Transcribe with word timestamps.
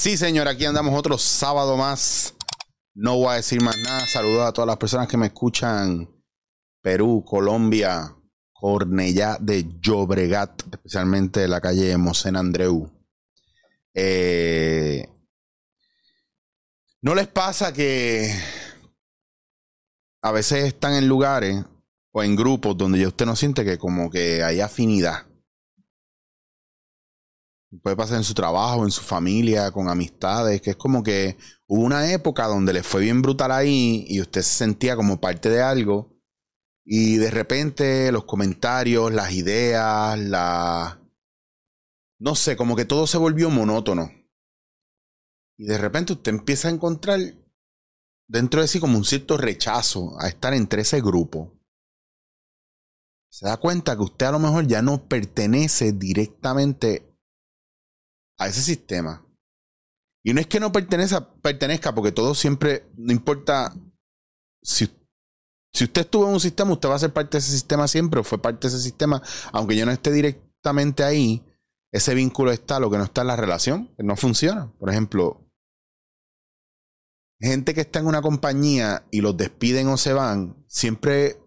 Sí, 0.00 0.16
señor, 0.16 0.48
aquí 0.48 0.64
andamos 0.64 0.98
otro 0.98 1.18
sábado 1.18 1.76
más. 1.76 2.34
No 2.94 3.18
voy 3.18 3.32
a 3.32 3.34
decir 3.34 3.60
más 3.60 3.76
nada. 3.84 4.06
Saludos 4.06 4.48
a 4.48 4.52
todas 4.54 4.66
las 4.66 4.78
personas 4.78 5.06
que 5.08 5.18
me 5.18 5.26
escuchan. 5.26 6.08
Perú, 6.80 7.22
Colombia, 7.22 8.16
Cornellá 8.50 9.36
de 9.38 9.66
Llobregat, 9.78 10.62
especialmente 10.72 11.46
la 11.46 11.60
calle 11.60 11.98
Mosén 11.98 12.36
Andreu. 12.36 12.90
Eh, 13.92 15.06
¿No 17.02 17.14
les 17.14 17.28
pasa 17.28 17.74
que 17.74 18.34
a 20.22 20.32
veces 20.32 20.64
están 20.64 20.94
en 20.94 21.08
lugares 21.08 21.62
o 22.12 22.22
en 22.22 22.36
grupos 22.36 22.74
donde 22.74 23.06
usted 23.06 23.26
no 23.26 23.36
siente 23.36 23.66
que 23.66 23.76
como 23.76 24.08
que 24.08 24.42
hay 24.42 24.62
afinidad? 24.62 25.29
Puede 27.78 27.96
pasar 27.96 28.16
en 28.16 28.24
su 28.24 28.34
trabajo, 28.34 28.84
en 28.84 28.90
su 28.90 29.00
familia, 29.00 29.70
con 29.70 29.88
amistades, 29.88 30.60
que 30.60 30.70
es 30.70 30.76
como 30.76 31.04
que 31.04 31.36
hubo 31.68 31.82
una 31.82 32.12
época 32.12 32.46
donde 32.48 32.72
le 32.72 32.82
fue 32.82 33.02
bien 33.02 33.22
brutal 33.22 33.52
ahí 33.52 34.04
y 34.08 34.20
usted 34.20 34.42
se 34.42 34.56
sentía 34.56 34.96
como 34.96 35.20
parte 35.20 35.48
de 35.50 35.62
algo 35.62 36.20
y 36.84 37.18
de 37.18 37.30
repente 37.30 38.10
los 38.10 38.24
comentarios, 38.24 39.12
las 39.12 39.32
ideas, 39.32 40.18
la... 40.18 41.00
No 42.18 42.34
sé, 42.34 42.56
como 42.56 42.74
que 42.74 42.84
todo 42.84 43.06
se 43.06 43.18
volvió 43.18 43.48
monótono. 43.48 44.10
Y 45.56 45.66
de 45.66 45.78
repente 45.78 46.14
usted 46.14 46.32
empieza 46.32 46.66
a 46.66 46.72
encontrar 46.72 47.20
dentro 48.26 48.60
de 48.60 48.66
sí 48.66 48.80
como 48.80 48.98
un 48.98 49.04
cierto 49.04 49.36
rechazo 49.36 50.18
a 50.18 50.26
estar 50.26 50.52
entre 50.52 50.82
ese 50.82 51.00
grupo. 51.00 51.56
Se 53.30 53.46
da 53.46 53.58
cuenta 53.58 53.94
que 53.94 54.02
usted 54.02 54.26
a 54.26 54.32
lo 54.32 54.40
mejor 54.40 54.66
ya 54.66 54.82
no 54.82 55.06
pertenece 55.06 55.92
directamente 55.92 57.09
a 58.40 58.48
ese 58.48 58.62
sistema. 58.62 59.24
Y 60.24 60.34
no 60.34 60.40
es 60.40 60.46
que 60.46 60.60
no 60.60 60.72
pertenezca, 60.72 61.32
pertenezca 61.34 61.94
porque 61.94 62.10
todo 62.10 62.34
siempre, 62.34 62.90
no 62.96 63.12
importa 63.12 63.72
si, 64.62 64.90
si 65.72 65.84
usted 65.84 66.02
estuvo 66.02 66.26
en 66.26 66.32
un 66.32 66.40
sistema, 66.40 66.72
usted 66.72 66.88
va 66.88 66.96
a 66.96 66.98
ser 66.98 67.12
parte 67.12 67.32
de 67.32 67.38
ese 67.38 67.52
sistema 67.52 67.86
siempre 67.86 68.20
o 68.20 68.24
fue 68.24 68.40
parte 68.40 68.66
de 68.66 68.74
ese 68.74 68.82
sistema, 68.82 69.22
aunque 69.52 69.76
yo 69.76 69.86
no 69.86 69.92
esté 69.92 70.10
directamente 70.10 71.04
ahí, 71.04 71.44
ese 71.92 72.14
vínculo 72.14 72.50
está, 72.50 72.80
lo 72.80 72.90
que 72.90 72.98
no 72.98 73.04
está 73.04 73.20
en 73.20 73.26
la 73.26 73.36
relación, 73.36 73.94
no 73.98 74.16
funciona. 74.16 74.72
Por 74.78 74.90
ejemplo, 74.90 75.46
gente 77.38 77.74
que 77.74 77.82
está 77.82 77.98
en 77.98 78.06
una 78.06 78.22
compañía 78.22 79.06
y 79.10 79.20
los 79.20 79.36
despiden 79.36 79.88
o 79.88 79.98
se 79.98 80.14
van, 80.14 80.64
siempre 80.66 81.38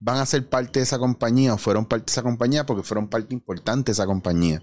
van 0.00 0.18
a 0.18 0.26
ser 0.26 0.48
parte 0.48 0.80
de 0.80 0.84
esa 0.84 0.98
compañía 0.98 1.54
o 1.54 1.58
fueron 1.58 1.86
parte 1.86 2.06
de 2.06 2.12
esa 2.12 2.22
compañía 2.22 2.66
porque 2.66 2.82
fueron 2.82 3.08
parte 3.08 3.34
importante 3.34 3.86
de 3.86 3.92
esa 3.92 4.06
compañía. 4.06 4.62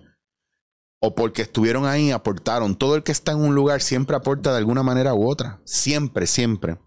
O 1.06 1.14
porque 1.16 1.42
estuvieron 1.42 1.86
ahí, 1.86 2.12
aportaron. 2.12 2.78
Todo 2.78 2.96
el 2.96 3.04
que 3.04 3.12
está 3.12 3.34
en 3.34 3.42
un 3.42 3.54
lugar 3.54 3.82
siempre 3.82 4.16
aporta 4.16 4.54
de 4.54 4.60
alguna 4.60 4.84
manera 4.84 5.14
u 5.14 5.30
otra. 5.30 5.62
Siempre, 5.66 6.26
siempre. 6.28 6.80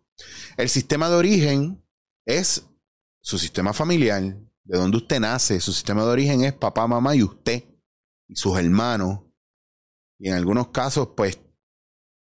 El 0.57 0.71
sistema 0.71 1.11
de 1.11 1.17
origen 1.17 1.87
es 2.25 2.67
su 3.21 3.39
sistema 3.39 3.75
familiar, 3.75 4.23
de 4.23 4.79
donde 4.79 4.97
usted 4.97 5.21
nace. 5.21 5.61
Su 5.61 5.75
sistema 5.75 6.03
de 6.03 6.09
origen 6.09 6.45
es 6.45 6.55
papá, 6.55 6.87
mamá 6.87 7.15
y 7.15 7.23
usted 7.23 7.65
y 8.27 8.37
sus 8.37 8.59
hermanos. 8.59 9.21
Y 10.19 10.29
en 10.29 10.35
algunos 10.37 10.69
casos, 10.69 11.11
pues 11.15 11.39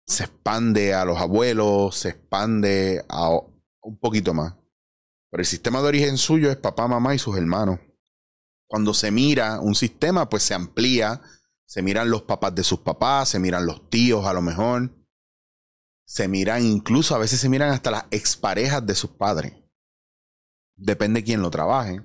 se 0.06 0.24
expande 0.24 0.92
a 0.92 1.06
los 1.06 1.16
abuelos, 1.16 1.96
se 1.96 2.10
expande 2.10 3.06
a 3.08 3.30
un 3.30 3.98
poquito 3.98 4.34
más. 4.34 4.54
Pero 5.30 5.40
el 5.40 5.46
sistema 5.46 5.80
de 5.80 5.88
origen 5.88 6.18
suyo 6.18 6.50
es 6.50 6.58
papá, 6.58 6.88
mamá 6.88 7.14
y 7.14 7.18
sus 7.18 7.38
hermanos. 7.38 7.80
Cuando 8.68 8.92
se 8.92 9.10
mira 9.10 9.60
un 9.60 9.74
sistema, 9.74 10.28
pues 10.28 10.42
se 10.42 10.52
amplía, 10.52 11.22
se 11.66 11.82
miran 11.82 12.10
los 12.10 12.22
papás 12.22 12.54
de 12.54 12.62
sus 12.62 12.80
papás, 12.80 13.28
se 13.28 13.40
miran 13.40 13.66
los 13.66 13.90
tíos 13.90 14.24
a 14.24 14.32
lo 14.32 14.40
mejor, 14.40 14.90
se 16.06 16.28
miran 16.28 16.64
incluso, 16.64 17.14
a 17.14 17.18
veces 17.18 17.40
se 17.40 17.48
miran 17.48 17.70
hasta 17.70 17.90
las 17.90 18.04
exparejas 18.12 18.86
de 18.86 18.94
sus 18.94 19.10
padres. 19.10 19.52
Depende 20.76 21.20
de 21.20 21.24
quién 21.24 21.42
lo 21.42 21.50
trabaje. 21.50 22.02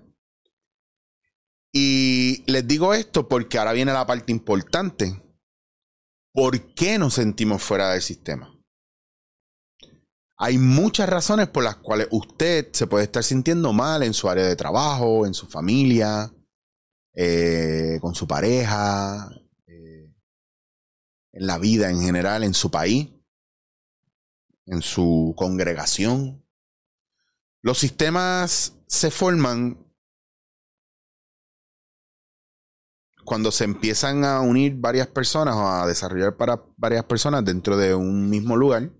Y 1.71 2.43
les 2.51 2.67
digo 2.67 2.93
esto 2.93 3.27
porque 3.27 3.57
ahora 3.57 3.73
viene 3.73 3.93
la 3.93 4.05
parte 4.05 4.31
importante. 4.31 5.21
¿Por 6.33 6.73
qué 6.73 6.97
nos 6.97 7.13
sentimos 7.13 7.61
fuera 7.61 7.91
del 7.91 8.01
sistema? 8.01 8.57
Hay 10.37 10.57
muchas 10.57 11.07
razones 11.07 11.49
por 11.49 11.63
las 11.63 11.75
cuales 11.77 12.07
usted 12.09 12.69
se 12.73 12.87
puede 12.87 13.03
estar 13.03 13.23
sintiendo 13.23 13.73
mal 13.73 14.01
en 14.01 14.13
su 14.13 14.27
área 14.27 14.47
de 14.47 14.55
trabajo, 14.55 15.27
en 15.27 15.35
su 15.35 15.45
familia, 15.45 16.33
eh, 17.13 17.99
con 18.01 18.15
su 18.15 18.25
pareja, 18.25 19.29
en 21.33 21.47
la 21.47 21.57
vida 21.57 21.89
en 21.89 22.01
general, 22.01 22.43
en 22.43 22.53
su 22.53 22.71
país, 22.71 23.09
en 24.65 24.81
su 24.81 25.33
congregación. 25.37 26.45
Los 27.61 27.77
sistemas 27.77 28.73
se 28.87 29.11
forman 29.11 29.85
cuando 33.23 33.51
se 33.51 33.63
empiezan 33.63 34.25
a 34.25 34.41
unir 34.41 34.75
varias 34.75 35.07
personas 35.07 35.55
o 35.55 35.67
a 35.67 35.85
desarrollar 35.85 36.35
para 36.35 36.63
varias 36.75 37.05
personas 37.05 37.45
dentro 37.45 37.77
de 37.77 37.93
un 37.93 38.29
mismo 38.29 38.57
lugar 38.57 38.91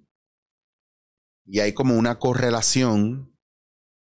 y 1.46 1.60
hay 1.60 1.74
como 1.74 1.98
una 1.98 2.20
correlación 2.20 3.36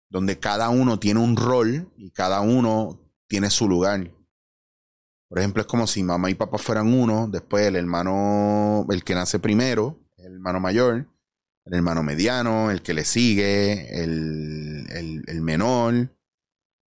donde 0.10 0.40
cada 0.40 0.70
uno 0.70 1.00
tiene 1.00 1.20
un 1.20 1.36
rol 1.36 1.92
y 1.98 2.12
cada 2.12 2.42
uno 2.42 3.02
tiene 3.28 3.50
su 3.50 3.68
lugar. 3.68 4.12
Por 5.32 5.40
ejemplo, 5.40 5.62
es 5.62 5.68
como 5.68 5.88
si 5.88 6.04
mamá 6.04 6.30
y 6.30 6.36
papá 6.36 6.58
fueran 6.58 6.94
uno, 6.94 7.30
después 7.32 7.66
el 7.66 7.78
hermano, 7.78 8.86
el 8.90 9.02
que 9.06 9.16
nace 9.16 9.40
primero, 9.40 9.98
el 10.18 10.34
hermano 10.34 10.60
mayor, 10.60 11.08
el 11.64 11.74
hermano 11.74 12.04
mediano, 12.04 12.70
el 12.70 12.82
que 12.82 12.94
le 12.94 13.06
sigue, 13.06 14.04
el, 14.04 15.24
el, 15.26 15.42
menor, 15.42 16.14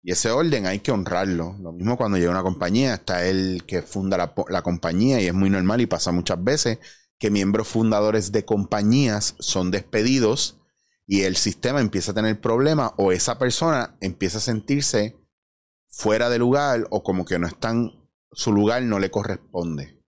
y 0.02 0.10
ese 0.10 0.32
orden 0.32 0.66
hay 0.66 0.80
que 0.80 0.90
honrarlo. 0.90 1.56
Lo 1.60 1.72
mismo 1.72 1.96
cuando 1.96 2.18
llega 2.18 2.32
una 2.32 2.42
compañía, 2.42 2.94
está 2.94 3.24
el 3.24 3.62
que 3.64 3.80
funda 3.80 4.34
la, 4.48 4.62
compañía 4.62 5.20
y 5.20 5.28
es 5.28 5.34
muy 5.34 5.48
normal 5.48 5.80
y 5.80 5.86
pasa 5.86 6.10
muchas 6.10 6.42
veces 6.42 6.80
que 7.20 7.30
miembros 7.30 7.68
fundadores 7.68 8.32
de 8.32 8.44
compañías 8.44 9.36
son 9.38 9.70
despedidos 9.70 10.58
y 11.06 11.22
el 11.22 11.36
sistema 11.36 11.80
empieza 11.80 12.10
a 12.10 12.16
tener 12.16 12.40
problemas 12.40 12.90
o 12.96 13.12
esa 13.12 13.38
persona 13.38 13.96
empieza 14.00 14.38
a 14.38 14.40
sentirse 14.40 15.16
fuera 15.86 16.28
de 16.28 16.40
lugar 16.40 16.88
o 16.90 17.04
como 17.04 17.24
que 17.24 17.38
no 17.38 17.46
están, 17.46 18.01
su 18.32 18.52
lugar 18.52 18.82
no 18.82 18.98
le 18.98 19.10
corresponde. 19.10 20.02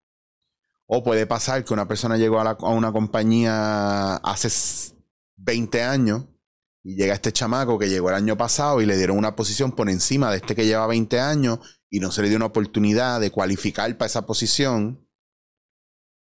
O 0.87 1.03
puede 1.03 1.27
pasar 1.27 1.65
que 1.65 1.73
una 1.73 1.89
persona 1.89 2.17
llegó 2.17 2.41
a, 2.41 2.57
una 2.71 2.93
compañía 2.93 4.17
hace 4.17 4.95
20 5.37 5.83
años 5.83 6.27
y 6.83 6.97
llega 6.97 7.15
este 7.15 7.33
chamaco 7.33 7.79
que 7.79 7.89
llegó 7.89 8.11
el 8.11 8.17
año 8.17 8.37
pasado 8.37 8.83
y 8.83 8.87
le 8.87 8.97
dieron 8.97 9.17
una 9.17 9.35
posición 9.35 9.73
por 9.73 9.89
encima 9.89 10.31
de 10.31 10.37
este 10.37 10.55
que 10.55 10.67
lleva 10.67 10.87
20 10.87 11.19
años 11.21 11.59
y 11.89 12.01
no 12.01 12.11
se 12.13 12.23
le 12.23 12.29
dio 12.29 12.37
una 12.37 12.47
oportunidad 12.47 13.21
de 13.21 13.31
cualificar 13.31 13.97
para 13.97 14.07
esa 14.07 14.27
posición. 14.27 15.09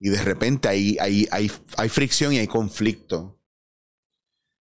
Y 0.01 0.11
de 0.11 0.23
repente 0.23 0.69
hay, 0.69 0.97
hay, 1.01 1.29
hay, 1.31 1.51
hay 1.77 1.89
fricción 1.89 2.33
y 2.33 2.39
hay 2.39 2.47
conflicto. 2.47 3.41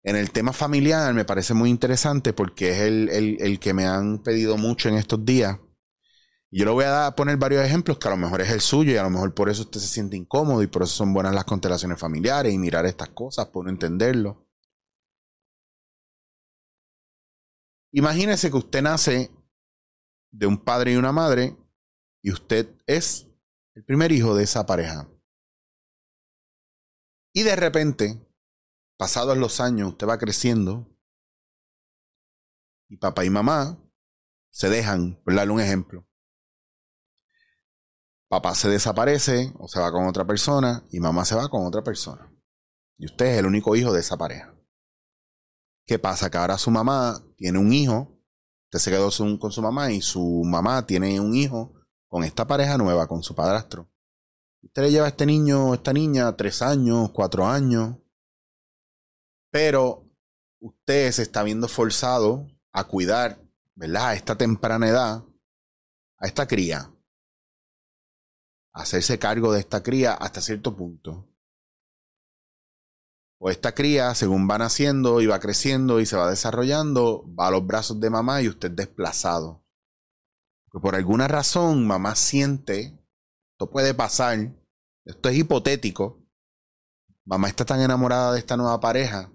En 0.02 0.16
el 0.16 0.30
tema 0.30 0.52
familiar 0.52 1.12
me 1.14 1.24
parece 1.24 1.54
muy 1.54 1.70
interesante 1.70 2.32
porque 2.32 2.70
es 2.70 2.78
el, 2.80 3.08
el, 3.10 3.36
el 3.40 3.58
que 3.58 3.74
me 3.74 3.86
han 3.86 4.22
pedido 4.22 4.56
mucho 4.56 4.88
en 4.88 4.96
estos 4.96 5.24
días. 5.24 5.58
Yo 6.50 6.64
le 6.64 6.70
voy 6.70 6.84
a 6.86 7.12
poner 7.14 7.36
varios 7.36 7.62
ejemplos 7.62 7.98
que 7.98 8.08
a 8.08 8.12
lo 8.12 8.16
mejor 8.16 8.40
es 8.40 8.50
el 8.50 8.62
suyo 8.62 8.92
y 8.92 8.96
a 8.96 9.02
lo 9.02 9.10
mejor 9.10 9.34
por 9.34 9.50
eso 9.50 9.62
usted 9.62 9.80
se 9.80 9.88
siente 9.88 10.16
incómodo 10.16 10.62
y 10.62 10.66
por 10.66 10.82
eso 10.82 10.92
son 10.92 11.12
buenas 11.12 11.34
las 11.34 11.44
constelaciones 11.44 12.00
familiares 12.00 12.52
y 12.54 12.58
mirar 12.58 12.86
estas 12.86 13.10
cosas, 13.10 13.48
por 13.48 13.64
no 13.64 13.70
entenderlo. 13.70 14.48
Imagínese 17.92 18.50
que 18.50 18.56
usted 18.56 18.82
nace 18.82 19.30
de 20.30 20.46
un 20.46 20.56
padre 20.56 20.92
y 20.92 20.96
una 20.96 21.12
madre 21.12 21.56
y 22.22 22.32
usted 22.32 22.74
es 22.86 23.26
el 23.74 23.84
primer 23.84 24.10
hijo 24.12 24.34
de 24.34 24.44
esa 24.44 24.64
pareja. 24.64 25.06
Y 27.34 27.42
de 27.42 27.56
repente, 27.56 28.26
pasados 28.96 29.36
los 29.36 29.60
años, 29.60 29.90
usted 29.90 30.08
va 30.08 30.18
creciendo 30.18 30.86
y 32.88 32.96
papá 32.96 33.24
y 33.24 33.30
mamá 33.30 33.78
se 34.50 34.70
dejan, 34.70 35.22
por 35.22 35.34
darle 35.34 35.52
un 35.52 35.60
ejemplo. 35.60 36.08
Papá 38.28 38.54
se 38.54 38.68
desaparece 38.68 39.54
o 39.58 39.68
se 39.68 39.80
va 39.80 39.90
con 39.90 40.06
otra 40.06 40.26
persona 40.26 40.84
y 40.90 41.00
mamá 41.00 41.24
se 41.24 41.34
va 41.34 41.48
con 41.48 41.66
otra 41.66 41.82
persona. 41.82 42.30
Y 42.98 43.06
usted 43.06 43.26
es 43.26 43.38
el 43.38 43.46
único 43.46 43.74
hijo 43.74 43.92
de 43.92 44.00
esa 44.00 44.16
pareja. 44.18 44.54
¿Qué 45.86 45.98
pasa? 45.98 46.30
Que 46.30 46.36
ahora 46.36 46.58
su 46.58 46.70
mamá 46.70 47.24
tiene 47.36 47.58
un 47.58 47.72
hijo, 47.72 48.20
usted 48.66 48.78
se 48.78 48.90
quedó 48.90 49.10
con 49.38 49.50
su 49.50 49.62
mamá 49.62 49.90
y 49.90 50.02
su 50.02 50.42
mamá 50.44 50.84
tiene 50.84 51.18
un 51.18 51.34
hijo 51.34 51.72
con 52.06 52.24
esta 52.24 52.46
pareja 52.46 52.76
nueva, 52.76 53.06
con 53.06 53.22
su 53.22 53.34
padrastro. 53.34 53.90
Usted 54.60 54.82
le 54.82 54.90
lleva 54.90 55.06
a 55.06 55.10
este 55.10 55.24
niño, 55.24 55.72
esta 55.72 55.94
niña, 55.94 56.36
tres 56.36 56.60
años, 56.60 57.10
cuatro 57.12 57.46
años, 57.46 57.96
pero 59.50 60.04
usted 60.60 61.10
se 61.12 61.22
está 61.22 61.42
viendo 61.42 61.68
forzado 61.68 62.46
a 62.72 62.84
cuidar, 62.84 63.40
¿verdad? 63.74 64.08
A 64.08 64.14
esta 64.14 64.36
temprana 64.36 64.88
edad, 64.88 65.24
a 66.18 66.26
esta 66.26 66.46
cría. 66.46 66.92
Hacerse 68.78 69.18
cargo 69.18 69.52
de 69.52 69.60
esta 69.60 69.82
cría 69.82 70.14
hasta 70.14 70.40
cierto 70.40 70.76
punto. 70.76 71.28
O 73.40 73.50
esta 73.50 73.72
cría, 73.72 74.14
según 74.14 74.48
va 74.48 74.58
naciendo 74.58 75.20
y 75.20 75.26
va 75.26 75.38
creciendo 75.38 76.00
y 76.00 76.06
se 76.06 76.16
va 76.16 76.30
desarrollando, 76.30 77.24
va 77.34 77.48
a 77.48 77.50
los 77.50 77.66
brazos 77.66 78.00
de 78.00 78.10
mamá 78.10 78.40
y 78.42 78.48
usted 78.48 78.70
desplazado. 78.70 79.64
Que 80.72 80.80
por 80.80 80.94
alguna 80.94 81.28
razón 81.28 81.86
mamá 81.86 82.14
siente, 82.14 82.98
esto 83.52 83.70
puede 83.70 83.94
pasar, 83.94 84.38
esto 85.04 85.28
es 85.28 85.36
hipotético, 85.36 86.24
mamá 87.24 87.48
está 87.48 87.64
tan 87.64 87.80
enamorada 87.80 88.32
de 88.32 88.38
esta 88.38 88.56
nueva 88.56 88.80
pareja, 88.80 89.32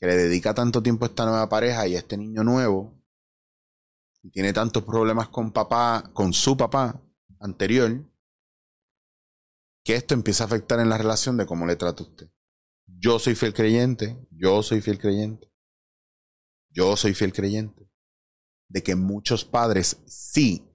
que 0.00 0.06
le 0.06 0.16
dedica 0.16 0.54
tanto 0.54 0.82
tiempo 0.82 1.04
a 1.04 1.08
esta 1.08 1.24
nueva 1.24 1.48
pareja 1.48 1.86
y 1.86 1.94
a 1.96 1.98
este 1.98 2.16
niño 2.16 2.44
nuevo, 2.44 3.00
y 4.22 4.30
tiene 4.30 4.52
tantos 4.52 4.84
problemas 4.84 5.28
con 5.28 5.52
papá, 5.52 6.10
con 6.12 6.32
su 6.32 6.56
papá 6.56 7.00
anterior, 7.38 8.09
esto 9.94 10.14
empieza 10.14 10.44
a 10.44 10.46
afectar 10.46 10.80
en 10.80 10.88
la 10.88 10.98
relación 10.98 11.36
de 11.36 11.46
cómo 11.46 11.66
le 11.66 11.76
trata 11.76 12.02
usted. 12.02 12.30
Yo 12.86 13.18
soy 13.18 13.34
fiel 13.34 13.54
creyente, 13.54 14.18
yo 14.30 14.62
soy 14.62 14.80
fiel 14.80 14.98
creyente, 14.98 15.50
yo 16.70 16.96
soy 16.96 17.14
fiel 17.14 17.32
creyente, 17.32 17.90
de 18.68 18.82
que 18.82 18.94
muchos 18.94 19.44
padres 19.44 20.02
sí 20.06 20.66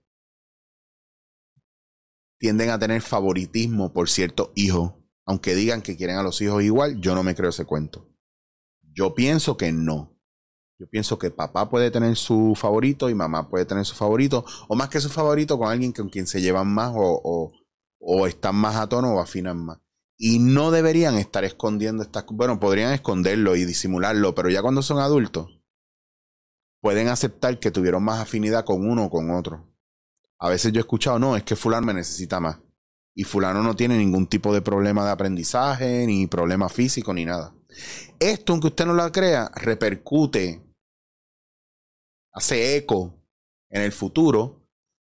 tienden 2.40 2.70
a 2.70 2.80
tener 2.80 3.02
favoritismo 3.02 3.94
por 3.94 4.10
cierto 4.10 4.52
hijo, 4.56 5.04
aunque 5.26 5.56
digan 5.56 5.82
que 5.82 5.98
quieren 5.98 6.18
a 6.18 6.24
los 6.24 6.42
hijos 6.42 6.64
igual, 6.64 7.00
yo 7.02 7.16
no 7.16 7.24
me 7.24 7.36
creo 7.36 7.50
ese 7.50 7.66
cuento. 7.66 8.10
Yo 8.82 9.16
pienso 9.16 9.58
que 9.58 9.72
no. 9.72 10.16
Yo 10.78 10.88
pienso 10.90 11.18
que 11.18 11.32
papá 11.32 11.70
puede 11.70 11.90
tener 11.90 12.16
su 12.18 12.54
favorito 12.56 13.10
y 13.10 13.16
mamá 13.16 13.50
puede 13.50 13.66
tener 13.66 13.86
su 13.86 13.96
favorito, 13.96 14.46
o 14.68 14.76
más 14.76 14.90
que 14.90 15.00
su 15.00 15.10
favorito 15.10 15.58
con 15.58 15.70
alguien 15.70 15.94
con 15.94 16.10
quien 16.10 16.28
se 16.28 16.42
llevan 16.42 16.68
más 16.68 16.94
o, 16.96 17.52
están 18.28 18.56
más 18.56 18.76
a 18.76 18.88
tono 18.88 19.14
o 19.14 19.20
afinan 19.20 19.66
más. 19.66 19.80
Y 20.18 20.40
no 20.40 20.72
deberían 20.72 21.16
estar 21.16 21.44
escondiendo 21.44 22.04
estas 22.04 22.26
Bueno, 22.28 22.60
podrían 22.60 22.94
esconderlo 22.94 23.56
y 23.56 23.66
disimularlo, 23.66 24.34
pero 24.34 24.50
ya 24.50 24.62
cuando 24.62 24.82
son 24.82 25.00
adultos, 25.00 25.62
pueden 26.82 27.10
aceptar 27.10 27.60
que 27.60 27.72
tuvieron 27.72 28.04
más 28.04 28.22
afinidad 28.22 28.64
con 28.64 28.88
uno 28.88 29.06
o 29.06 29.10
con 29.10 29.32
otro. 29.32 29.76
A 30.40 30.50
veces 30.50 30.72
yo 30.72 30.80
he 30.80 30.82
escuchado, 30.82 31.20
no, 31.20 31.36
es 31.36 31.44
que 31.44 31.56
fulano 31.56 31.88
me 31.88 31.94
necesita 31.94 32.40
más. 32.40 32.60
Y 33.14 33.24
fulano 33.24 33.64
no 33.64 33.76
tiene 33.76 33.98
ningún 33.98 34.28
tipo 34.28 34.54
de 34.54 34.62
problema 34.62 35.06
de 35.06 35.12
aprendizaje, 35.12 36.06
ni 36.06 36.28
problema 36.28 36.70
físico, 36.70 37.14
ni 37.14 37.26
nada. 37.26 37.56
Esto, 38.20 38.54
aunque 38.54 38.68
usted 38.68 38.86
no 38.86 38.94
lo 38.94 39.12
crea, 39.12 39.50
repercute 39.56 40.62
hace 42.34 42.76
eco 42.76 43.26
en 43.70 43.82
el 43.82 43.92
futuro, 43.92 44.65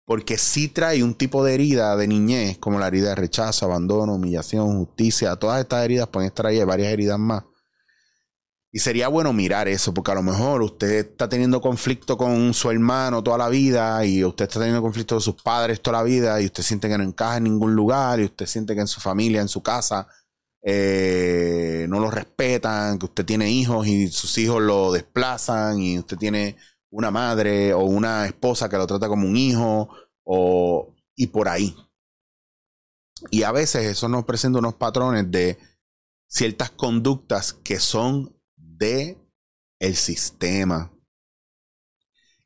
porque 0.05 0.37
sí 0.37 0.67
trae 0.67 1.03
un 1.03 1.15
tipo 1.15 1.43
de 1.43 1.55
herida 1.55 1.97
de 1.97 2.07
niñez, 2.07 2.59
como 2.59 2.79
la 2.79 2.87
herida 2.87 3.09
de 3.09 3.15
rechazo, 3.15 3.65
abandono, 3.65 4.13
humillación, 4.13 4.77
justicia. 4.85 5.35
Todas 5.35 5.59
estas 5.59 5.83
heridas 5.83 6.07
pueden 6.07 6.27
estar 6.27 6.45
ahí, 6.45 6.63
varias 6.63 6.93
heridas 6.93 7.17
más. 7.17 7.43
Y 8.71 8.79
sería 8.79 9.07
bueno 9.07 9.33
mirar 9.33 9.67
eso, 9.67 9.93
porque 9.93 10.11
a 10.11 10.15
lo 10.15 10.21
mejor 10.21 10.61
usted 10.61 11.07
está 11.07 11.29
teniendo 11.29 11.61
conflicto 11.61 12.17
con 12.17 12.53
su 12.53 12.69
hermano 12.69 13.23
toda 13.23 13.37
la 13.37 13.49
vida 13.49 14.05
y 14.05 14.23
usted 14.23 14.45
está 14.45 14.59
teniendo 14.59 14.81
conflicto 14.81 15.15
con 15.15 15.21
sus 15.21 15.41
padres 15.41 15.81
toda 15.81 15.99
la 15.99 16.03
vida 16.03 16.41
y 16.41 16.45
usted 16.45 16.61
siente 16.61 16.89
que 16.89 16.97
no 16.97 17.03
encaja 17.05 17.37
en 17.37 17.45
ningún 17.45 17.73
lugar 17.73 18.19
y 18.19 18.25
usted 18.25 18.45
siente 18.45 18.75
que 18.75 18.81
en 18.81 18.87
su 18.87 18.99
familia, 18.99 19.41
en 19.41 19.47
su 19.47 19.63
casa, 19.63 20.07
eh, 20.61 21.85
no 21.89 21.99
lo 21.99 22.11
respetan, 22.11 22.99
que 22.99 23.05
usted 23.05 23.25
tiene 23.25 23.49
hijos 23.49 23.87
y 23.87 24.09
sus 24.09 24.37
hijos 24.37 24.61
lo 24.61 24.91
desplazan 24.91 25.79
y 25.79 25.97
usted 25.99 26.17
tiene 26.17 26.57
una 26.95 27.12
madre 27.12 27.74
o 27.74 27.83
una 27.83 28.25
esposa 28.25 28.69
que 28.69 28.77
lo 28.77 28.88
trata 28.88 29.09
como 29.09 29.27
un 29.27 29.36
hijo 29.36 29.89
o, 30.24 30.95
y 31.13 31.27
por 31.27 31.50
ahí. 31.50 31.75
Y 33.31 33.44
a 33.44 33.51
veces 33.51 33.86
eso 33.86 34.07
nos 34.07 34.24
presenta 34.24 34.59
unos 34.59 34.75
patrones 34.75 35.30
de 35.30 35.59
ciertas 36.25 36.71
conductas 36.71 37.51
que 37.51 37.81
son 37.81 38.42
de 38.56 39.18
el 39.80 39.97
sistema. 39.97 40.94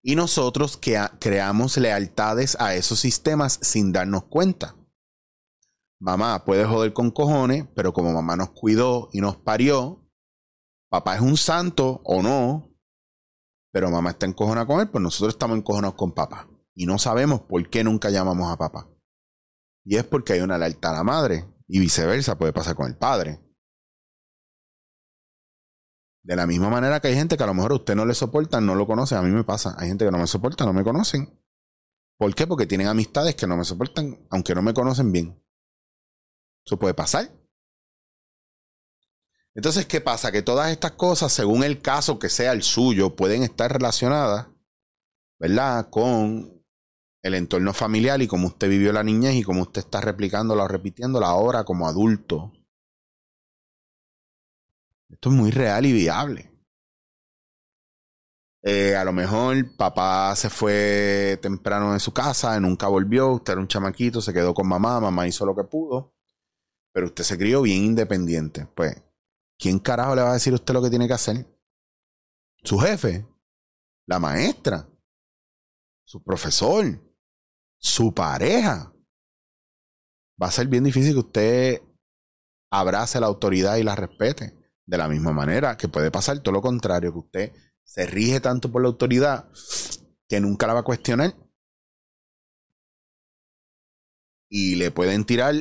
Y 0.02 0.16
nosotros 0.16 0.78
que 0.78 1.00
creamos 1.20 1.78
lealtades 1.78 2.58
a 2.60 2.74
esos 2.74 3.00
sistemas 3.00 3.60
sin 3.62 3.92
darnos 3.92 4.24
cuenta. 4.24 4.76
Mamá 6.00 6.44
puede 6.44 6.66
joder 6.66 6.94
con 6.94 7.12
cojones, 7.12 7.68
pero 7.76 7.94
como 7.94 8.12
mamá 8.14 8.36
nos 8.36 8.50
cuidó 8.50 9.10
y 9.14 9.22
nos 9.22 9.38
parió, 9.38 10.10
papá 10.90 11.18
es 11.18 11.22
un 11.22 11.38
santo 11.38 12.02
o 12.04 12.24
no, 12.24 12.69
pero 13.72 13.90
mamá 13.90 14.12
está 14.12 14.26
encojonada 14.26 14.66
con 14.66 14.80
él, 14.80 14.90
pues 14.90 15.02
nosotros 15.02 15.34
estamos 15.34 15.58
encojonados 15.58 15.96
con 15.96 16.14
papá. 16.14 16.48
Y 16.74 16.86
no 16.86 16.98
sabemos 16.98 17.42
por 17.42 17.70
qué 17.70 17.84
nunca 17.84 18.10
llamamos 18.10 18.52
a 18.52 18.58
papá. 18.58 18.90
Y 19.84 19.98
es 19.98 20.04
porque 20.04 20.34
hay 20.34 20.42
una 20.42 20.58
lealtad 20.58 20.92
a 20.92 20.98
la 20.98 21.04
madre. 21.04 21.46
Y 21.68 21.80
viceversa 21.80 22.38
puede 22.38 22.54
pasar 22.54 22.76
con 22.76 22.88
el 22.88 22.98
padre. 22.98 23.40
De 26.24 26.36
la 26.36 26.48
misma 26.48 26.70
manera 26.70 27.00
que 27.00 27.08
hay 27.08 27.16
gente 27.16 27.38
que 27.38 27.44
a 27.44 27.48
lo 27.48 27.54
mejor 27.54 27.72
a 27.72 27.76
usted 27.76 27.96
no 27.96 28.06
le 28.06 28.14
soporta, 28.14 28.60
no 28.60 28.76
lo 28.76 28.86
conoce, 28.86 29.16
a 29.16 29.22
mí 29.22 29.30
me 29.32 29.44
pasa. 29.44 29.76
Hay 29.78 29.88
gente 29.88 30.06
que 30.06 30.12
no 30.12 30.18
me 30.18 30.28
soporta, 30.28 30.66
no 30.66 30.74
me 30.74 30.84
conocen. 30.84 31.40
¿Por 32.18 32.36
qué? 32.36 32.46
Porque 32.46 32.66
tienen 32.66 32.88
amistades 32.88 33.36
que 33.36 33.48
no 33.48 33.56
me 33.56 33.64
soportan, 33.64 34.28
aunque 34.30 34.54
no 34.54 34.62
me 34.62 34.74
conocen 34.74 35.12
bien. 35.12 35.42
Eso 36.66 36.78
puede 36.78 36.94
pasar. 36.94 37.39
Entonces, 39.60 39.88
¿qué 39.88 40.00
pasa? 40.00 40.32
Que 40.32 40.42
todas 40.42 40.72
estas 40.72 40.94
cosas, 40.94 41.34
según 41.34 41.66
el 41.66 41.82
caso 41.82 42.18
que 42.18 42.30
sea 42.30 42.54
el 42.54 42.64
suyo, 42.64 43.18
pueden 43.18 43.44
estar 43.44 43.70
relacionadas, 43.70 44.48
¿verdad? 45.38 45.90
Con 45.90 46.64
el 47.22 47.34
entorno 47.34 47.74
familiar 47.74 48.22
y 48.22 48.28
cómo 48.28 48.48
usted 48.48 48.70
vivió 48.70 48.94
la 48.94 49.04
niñez 49.04 49.36
y 49.36 49.44
cómo 49.44 49.64
usted 49.64 49.82
está 49.82 50.00
replicándola 50.00 50.64
o 50.64 50.68
repitiéndola 50.70 51.28
ahora 51.28 51.66
como 51.66 51.90
adulto. 51.90 52.54
Esto 55.10 55.28
es 55.28 55.36
muy 55.36 55.52
real 55.52 55.86
y 55.86 55.92
viable. 55.92 56.50
Eh, 58.64 58.96
a 58.96 59.04
lo 59.04 59.12
mejor 59.12 59.76
papá 59.76 60.38
se 60.38 60.50
fue 60.50 61.38
temprano 61.42 61.92
de 61.92 62.00
su 62.00 62.14
casa, 62.14 62.58
nunca 62.62 62.88
volvió, 62.88 63.32
usted 63.32 63.52
era 63.52 63.62
un 63.62 63.68
chamaquito, 63.68 64.22
se 64.22 64.32
quedó 64.32 64.54
con 64.54 64.70
mamá, 64.70 65.02
mamá 65.02 65.28
hizo 65.28 65.46
lo 65.46 65.54
que 65.54 65.66
pudo, 65.66 66.14
pero 66.94 67.08
usted 67.08 67.26
se 67.26 67.38
crió 67.38 67.62
bien 67.62 67.84
independiente. 67.84 68.66
Pues 68.74 68.96
¿quién 69.60 69.78
carajo 69.78 70.16
le 70.16 70.24
va 70.24 70.32
a 70.32 70.34
decir 70.34 70.54
a 70.54 70.56
usted 70.56 70.74
lo 70.74 70.82
que 70.82 70.90
tiene 70.90 71.08
que 71.08 71.14
hacer? 71.14 71.46
Su 72.64 72.80
jefe, 72.80 73.28
la 74.08 74.18
maestra, 74.18 74.90
su 76.04 76.24
profesor, 76.24 76.86
su 77.78 78.14
pareja. 78.14 78.92
Va 80.42 80.48
a 80.48 80.52
ser 80.52 80.68
bien 80.68 80.86
difícil 80.86 81.14
que 81.14 81.20
usted 81.20 81.82
abrace 82.72 83.20
la 83.20 83.28
autoridad 83.28 83.76
y 83.76 83.84
la 83.84 83.96
respete. 83.96 84.56
De 84.86 84.98
la 84.98 85.08
misma 85.08 85.32
manera 85.32 85.78
que 85.78 85.88
puede 85.88 86.10
pasar 86.10 86.40
todo 86.40 86.54
lo 86.54 86.64
contrario, 86.64 87.12
que 87.14 87.20
usted 87.20 87.54
se 87.84 88.08
rige 88.08 88.40
tanto 88.40 88.72
por 88.72 88.82
la 88.82 88.88
autoridad 88.88 89.52
que 90.28 90.40
nunca 90.40 90.66
la 90.66 90.74
va 90.74 90.80
a 90.80 90.84
cuestionar. 90.84 91.36
Y 94.50 94.76
le 94.76 94.90
pueden 94.90 95.26
tirar 95.26 95.54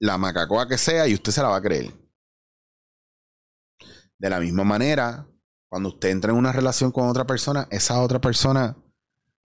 la 0.00 0.16
macacoa 0.16 0.66
que 0.66 0.78
sea 0.78 1.06
y 1.08 1.14
usted 1.14 1.32
se 1.32 1.42
la 1.42 1.48
va 1.48 1.56
a 1.56 1.62
creer. 1.62 1.92
De 4.18 4.30
la 4.30 4.40
misma 4.40 4.64
manera, 4.64 5.28
cuando 5.68 5.90
usted 5.90 6.10
entra 6.10 6.32
en 6.32 6.38
una 6.38 6.52
relación 6.52 6.90
con 6.90 7.08
otra 7.08 7.26
persona, 7.26 7.68
esa 7.70 8.00
otra 8.02 8.20
persona 8.20 8.76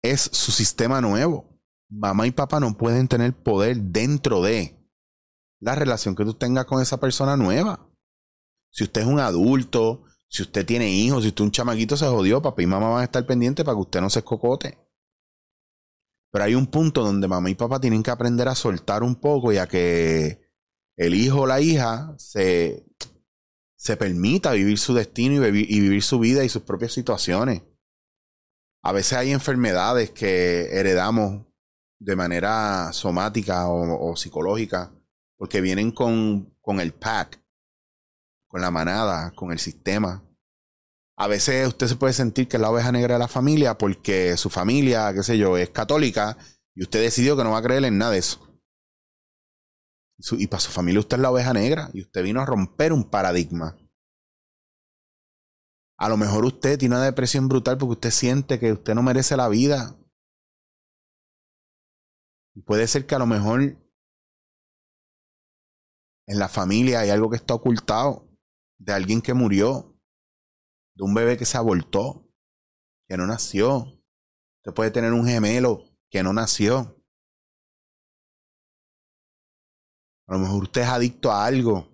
es 0.03 0.21
su 0.21 0.51
sistema 0.53 1.01
nuevo. 1.01 1.61
Mamá 1.89 2.27
y 2.27 2.33
papá 2.33 2.59
no 2.59 2.77
pueden 2.77 3.07
tener 3.07 3.33
poder 3.35 3.77
dentro 3.77 4.43
de 4.43 4.77
la 5.61 5.75
relación 5.75 6.17
que 6.17 6.25
tú 6.25 6.35
tengas 6.35 6.65
con 6.65 6.83
esa 6.83 6.99
persona 6.99 7.37
nueva. 7.37 7.89
Si 8.71 8.85
usted 8.85 9.03
es 9.03 9.07
un 9.07 9.21
adulto, 9.21 10.05
si 10.29 10.43
usted 10.43 10.67
tiene 10.67 10.91
hijos, 10.91 11.23
si 11.23 11.29
usted 11.29 11.43
es 11.43 11.47
un 11.47 11.53
chamaquito, 11.53 11.97
se 11.97 12.07
jodió, 12.07 12.43
papá 12.43 12.63
y 12.63 12.67
mamá 12.67 12.89
van 12.89 13.01
a 13.03 13.05
estar 13.05 13.25
pendientes 13.25 13.65
para 13.65 13.77
que 13.77 13.83
usted 13.83 14.01
no 14.01 14.11
se 14.11 14.19
escocote. 14.19 14.79
Pero 16.33 16.45
hay 16.45 16.55
un 16.55 16.67
punto 16.67 17.05
donde 17.05 17.29
mamá 17.29 17.49
y 17.51 17.55
papá 17.55 17.81
tienen 17.81 18.03
que 18.03 18.11
aprender 18.11 18.49
a 18.49 18.55
soltar 18.55 19.03
un 19.03 19.15
poco 19.15 19.53
y 19.53 19.59
a 19.59 19.67
que 19.67 20.41
el 20.97 21.15
hijo 21.15 21.43
o 21.43 21.47
la 21.47 21.61
hija 21.61 22.15
se 22.19 22.85
se 23.77 23.97
permita 23.97 24.53
vivir 24.53 24.79
su 24.79 24.95
destino 24.95 25.47
y, 25.47 25.51
vivir 25.51 26.03
su 26.03 26.19
vida 26.19 26.45
y 26.45 26.49
sus 26.49 26.63
propias 26.63 26.93
situaciones. 26.93 27.63
A 28.83 28.93
veces 28.93 29.15
hay 29.19 29.33
enfermedades 29.33 30.11
que 30.11 30.69
heredamos 30.73 31.47
de 31.99 32.17
manera 32.17 32.93
somática 32.93 33.69
o, 33.69 34.17
psicológica 34.17 34.93
porque 35.37 35.61
vienen 35.61 35.93
con, 35.93 36.55
con 36.61 36.81
el 36.81 36.93
pack, 36.93 37.43
con 38.49 38.61
la 38.61 38.71
manada, 38.71 39.33
con 39.33 39.53
el 39.53 39.59
sistema. 39.59 40.23
A 41.19 41.27
veces 41.29 41.67
usted 41.67 41.87
se 41.89 41.97
puede 41.97 42.13
sentir 42.13 42.49
que 42.49 42.57
es 42.57 42.61
la 42.61 42.71
oveja 42.71 42.93
negra 42.93 43.15
de 43.15 43.21
la 43.21 43.29
familia 43.29 43.77
porque 43.77 44.37
su 44.37 44.51
familia, 44.51 45.13
qué 45.13 45.23
sé 45.23 45.37
yo, 45.37 45.57
es 45.57 45.71
católica 45.71 46.37
y 46.75 46.83
usted 46.83 47.01
decidió 47.01 47.37
que 47.37 47.45
no 47.45 47.53
va 47.53 47.59
a 47.59 47.63
creer 47.63 47.85
en 47.85 47.99
nada 47.99 48.13
de 48.13 48.19
eso. 48.19 48.46
Y 50.19 50.47
para 50.47 50.61
su 50.61 50.71
familia 50.71 51.01
usted 51.01 51.17
es 51.17 51.23
la 51.23 51.31
oveja 51.31 51.53
negra 51.53 51.91
y 51.93 52.03
usted 52.03 52.23
vino 52.23 52.41
a 52.41 52.47
romper 52.47 52.93
un 52.93 53.09
paradigma. 53.09 53.77
A 55.99 56.09
lo 56.09 56.17
mejor 56.17 56.45
usted 56.45 56.79
tiene 56.79 56.95
una 56.95 57.05
depresión 57.05 57.49
brutal 57.49 57.79
porque 57.79 57.93
usted 57.93 58.11
siente 58.11 58.59
que 58.59 58.73
usted 58.73 58.95
no 58.95 59.03
merece 59.03 59.37
la 59.37 59.49
vida. 59.49 59.99
Puede 62.65 62.87
ser 62.87 63.07
que 63.07 63.15
a 63.15 63.19
lo 63.19 63.27
mejor 63.27 63.61
en 66.29 66.39
la 66.39 66.49
familia 66.49 67.01
hay 67.01 67.11
algo 67.11 67.31
que 67.31 67.37
está 67.37 67.55
ocultado 67.55 68.29
de 68.79 68.93
alguien 68.93 69.23
que 69.23 69.35
murió, 69.35 69.99
de 70.95 71.05
un 71.05 71.15
bebé 71.15 71.37
que 71.37 71.45
se 71.45 71.57
abortó, 71.57 72.29
que 73.09 73.17
no 73.17 73.27
nació. 73.27 73.85
Usted 74.59 74.75
puede 74.75 74.91
tener 74.91 75.13
un 75.13 75.27
gemelo 75.27 75.85
que 76.11 76.23
no 76.23 76.33
nació. 76.33 76.96
A 80.27 80.35
lo 80.35 80.41
mejor 80.41 80.65
usted 80.65 80.83
es 80.83 80.89
adicto 80.89 81.31
a 81.31 81.45
algo. 81.45 81.89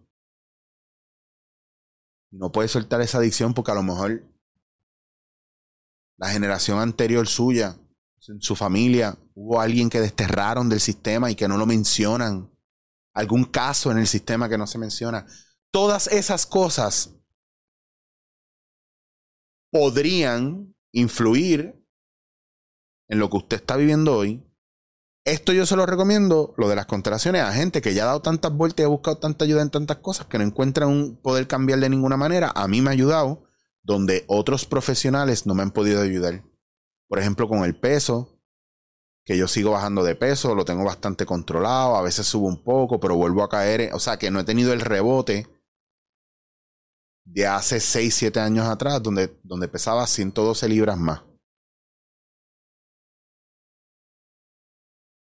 Y 2.31 2.39
no 2.39 2.51
puede 2.51 2.69
soltar 2.69 3.01
esa 3.01 3.19
adicción 3.19 3.53
porque 3.55 3.73
a 3.73 3.75
lo 3.75 3.83
mejor 3.83 4.25
la 6.17 6.31
generación 6.31 6.79
anterior 6.79 7.27
suya, 7.27 7.77
en 8.29 8.41
su 8.41 8.55
familia, 8.55 9.19
hubo 9.35 9.61
alguien 9.61 9.91
que 9.91 10.01
desterraron 10.01 10.69
del 10.69 10.81
sistema 10.81 11.31
y 11.31 11.35
que 11.35 11.49
no 11.49 11.57
lo 11.57 11.67
mencionan. 11.67 12.51
Algún 13.15 13.45
caso 13.45 13.91
en 13.91 13.99
el 13.99 14.07
sistema 14.07 14.49
que 14.49 14.57
no 14.57 14.67
se 14.67 14.79
menciona. 14.79 15.27
Todas 15.71 16.07
esas 16.07 16.47
cosas 16.47 17.15
podrían 19.71 20.75
influir 20.93 21.83
en 23.09 23.19
lo 23.19 23.29
que 23.29 23.39
usted 23.39 23.57
está 23.57 23.77
viviendo 23.77 24.17
hoy. 24.17 24.43
Esto 25.25 25.53
yo 25.53 25.67
se 25.67 25.77
lo 25.77 25.87
recomiendo, 25.87 26.53
lo 26.57 26.69
de 26.69 26.75
las 26.75 26.87
constelaciones, 26.87 27.43
a 27.43 27.53
gente 27.53 27.81
que 27.81 27.95
ya 27.95 28.03
ha 28.03 28.07
dado 28.07 28.23
tantas 28.23 28.53
vueltas 28.53 28.83
y 28.83 28.87
ha 28.87 28.89
buscado 28.89 29.19
tanta 29.19 29.45
ayuda 29.45 29.63
en 29.63 29.71
tantas 29.71 29.99
cosas 29.99 30.27
que 30.27 30.37
no 30.37 30.45
encuentran 30.45 30.89
un 30.89 31.17
poder 31.17 31.47
cambiar 31.47 31.79
de 31.79 31.89
ninguna 31.89 32.17
manera. 32.17 32.51
A 32.57 32.67
mí 32.67 32.81
me 32.81 32.91
ha 32.91 32.93
ayudado 32.93 33.45
donde 33.85 34.25
otros 34.27 34.67
profesionales 34.67 35.47
no 35.47 35.55
me 35.55 35.63
han 35.63 35.71
podido 35.71 36.03
ayudar. 36.03 36.43
Por 37.07 37.21
ejemplo, 37.21 37.47
con 37.47 37.63
el 37.65 37.77
peso, 37.77 38.41
que 39.25 39.37
yo 39.39 39.47
sigo 39.47 39.71
bajando 39.71 40.03
de 40.03 40.17
peso, 40.17 40.57
lo 40.57 40.65
tengo 40.65 40.83
bastante 40.83 41.25
controlado, 41.25 41.95
a 41.95 42.03
veces 42.03 42.27
subo 42.27 42.49
un 42.49 42.65
poco, 42.65 42.99
pero 42.99 43.15
vuelvo 43.15 43.45
a 43.45 43.49
caer, 43.49 43.91
o 43.93 44.01
sea 44.01 44.19
que 44.19 44.33
no 44.33 44.41
he 44.41 44.45
tenido 44.45 44.73
el 44.73 44.81
rebote 44.81 45.47
de 47.25 47.47
hace 47.47 47.79
6, 47.79 48.13
7 48.13 48.41
años 48.41 48.67
atrás, 48.67 49.01
donde, 49.01 49.39
donde 49.45 49.69
pesaba 49.69 50.05
112 50.05 50.69
libras 50.69 50.99
más. 50.99 51.23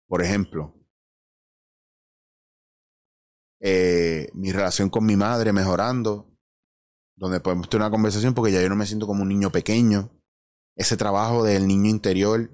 Por 0.06 0.22
ejemplo, 0.22 0.74
eh, 3.60 4.28
mi 4.34 4.52
relación 4.52 4.90
con 4.90 5.06
mi 5.06 5.16
madre 5.16 5.52
mejorando, 5.52 6.30
donde 7.16 7.40
podemos 7.40 7.68
tener 7.68 7.82
una 7.82 7.90
conversación 7.90 8.34
porque 8.34 8.52
ya 8.52 8.60
yo 8.60 8.68
no 8.68 8.76
me 8.76 8.86
siento 8.86 9.06
como 9.06 9.22
un 9.22 9.28
niño 9.28 9.50
pequeño. 9.50 10.10
Ese 10.76 10.96
trabajo 10.96 11.44
del 11.44 11.66
niño 11.66 11.88
interior 11.88 12.50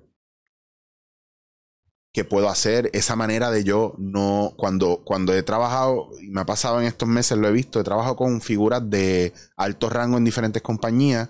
que 2.12 2.24
puedo 2.24 2.48
hacer, 2.48 2.90
esa 2.92 3.14
manera 3.16 3.50
de 3.50 3.64
yo 3.64 3.94
no, 3.98 4.52
cuando, 4.56 5.02
cuando 5.04 5.32
he 5.32 5.42
trabajado, 5.42 6.08
y 6.20 6.28
me 6.30 6.40
ha 6.40 6.46
pasado 6.46 6.80
en 6.80 6.86
estos 6.86 7.08
meses, 7.08 7.38
lo 7.38 7.48
he 7.48 7.52
visto, 7.52 7.80
he 7.80 7.84
trabajado 7.84 8.16
con 8.16 8.40
figuras 8.40 8.88
de 8.90 9.32
alto 9.56 9.88
rango 9.88 10.18
en 10.18 10.24
diferentes 10.24 10.60
compañías 10.60 11.28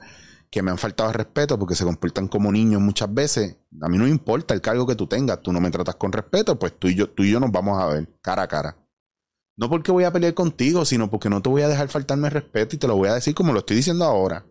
que 0.50 0.62
me 0.62 0.70
han 0.70 0.78
faltado 0.78 1.12
respeto 1.12 1.58
porque 1.58 1.74
se 1.74 1.84
comportan 1.84 2.26
como 2.26 2.50
niños 2.50 2.80
muchas 2.80 3.12
veces. 3.12 3.56
A 3.80 3.88
mí 3.88 3.98
no 3.98 4.04
me 4.04 4.10
importa 4.10 4.52
el 4.52 4.60
cargo 4.60 4.86
que 4.86 4.96
tú 4.96 5.06
tengas, 5.06 5.40
tú 5.42 5.52
no 5.52 5.60
me 5.60 5.70
tratas 5.70 5.94
con 5.96 6.12
respeto, 6.12 6.58
pues 6.58 6.78
tú 6.78 6.88
y 6.88 6.96
yo, 6.96 7.08
tú 7.10 7.22
y 7.22 7.30
yo 7.30 7.38
nos 7.38 7.52
vamos 7.52 7.80
a 7.80 7.86
ver 7.86 8.08
cara 8.20 8.42
a 8.42 8.48
cara. 8.48 8.76
No 9.56 9.68
porque 9.68 9.92
voy 9.92 10.04
a 10.04 10.12
pelear 10.12 10.34
contigo, 10.34 10.84
sino 10.84 11.10
porque 11.10 11.28
no 11.28 11.42
te 11.42 11.50
voy 11.50 11.62
a 11.62 11.68
dejar 11.68 11.88
faltarme 11.88 12.30
respeto 12.30 12.74
y 12.74 12.78
te 12.78 12.88
lo 12.88 12.96
voy 12.96 13.08
a 13.08 13.14
decir 13.14 13.34
como 13.34 13.52
lo 13.52 13.60
estoy 13.60 13.76
diciendo 13.76 14.04
ahora. 14.04 14.46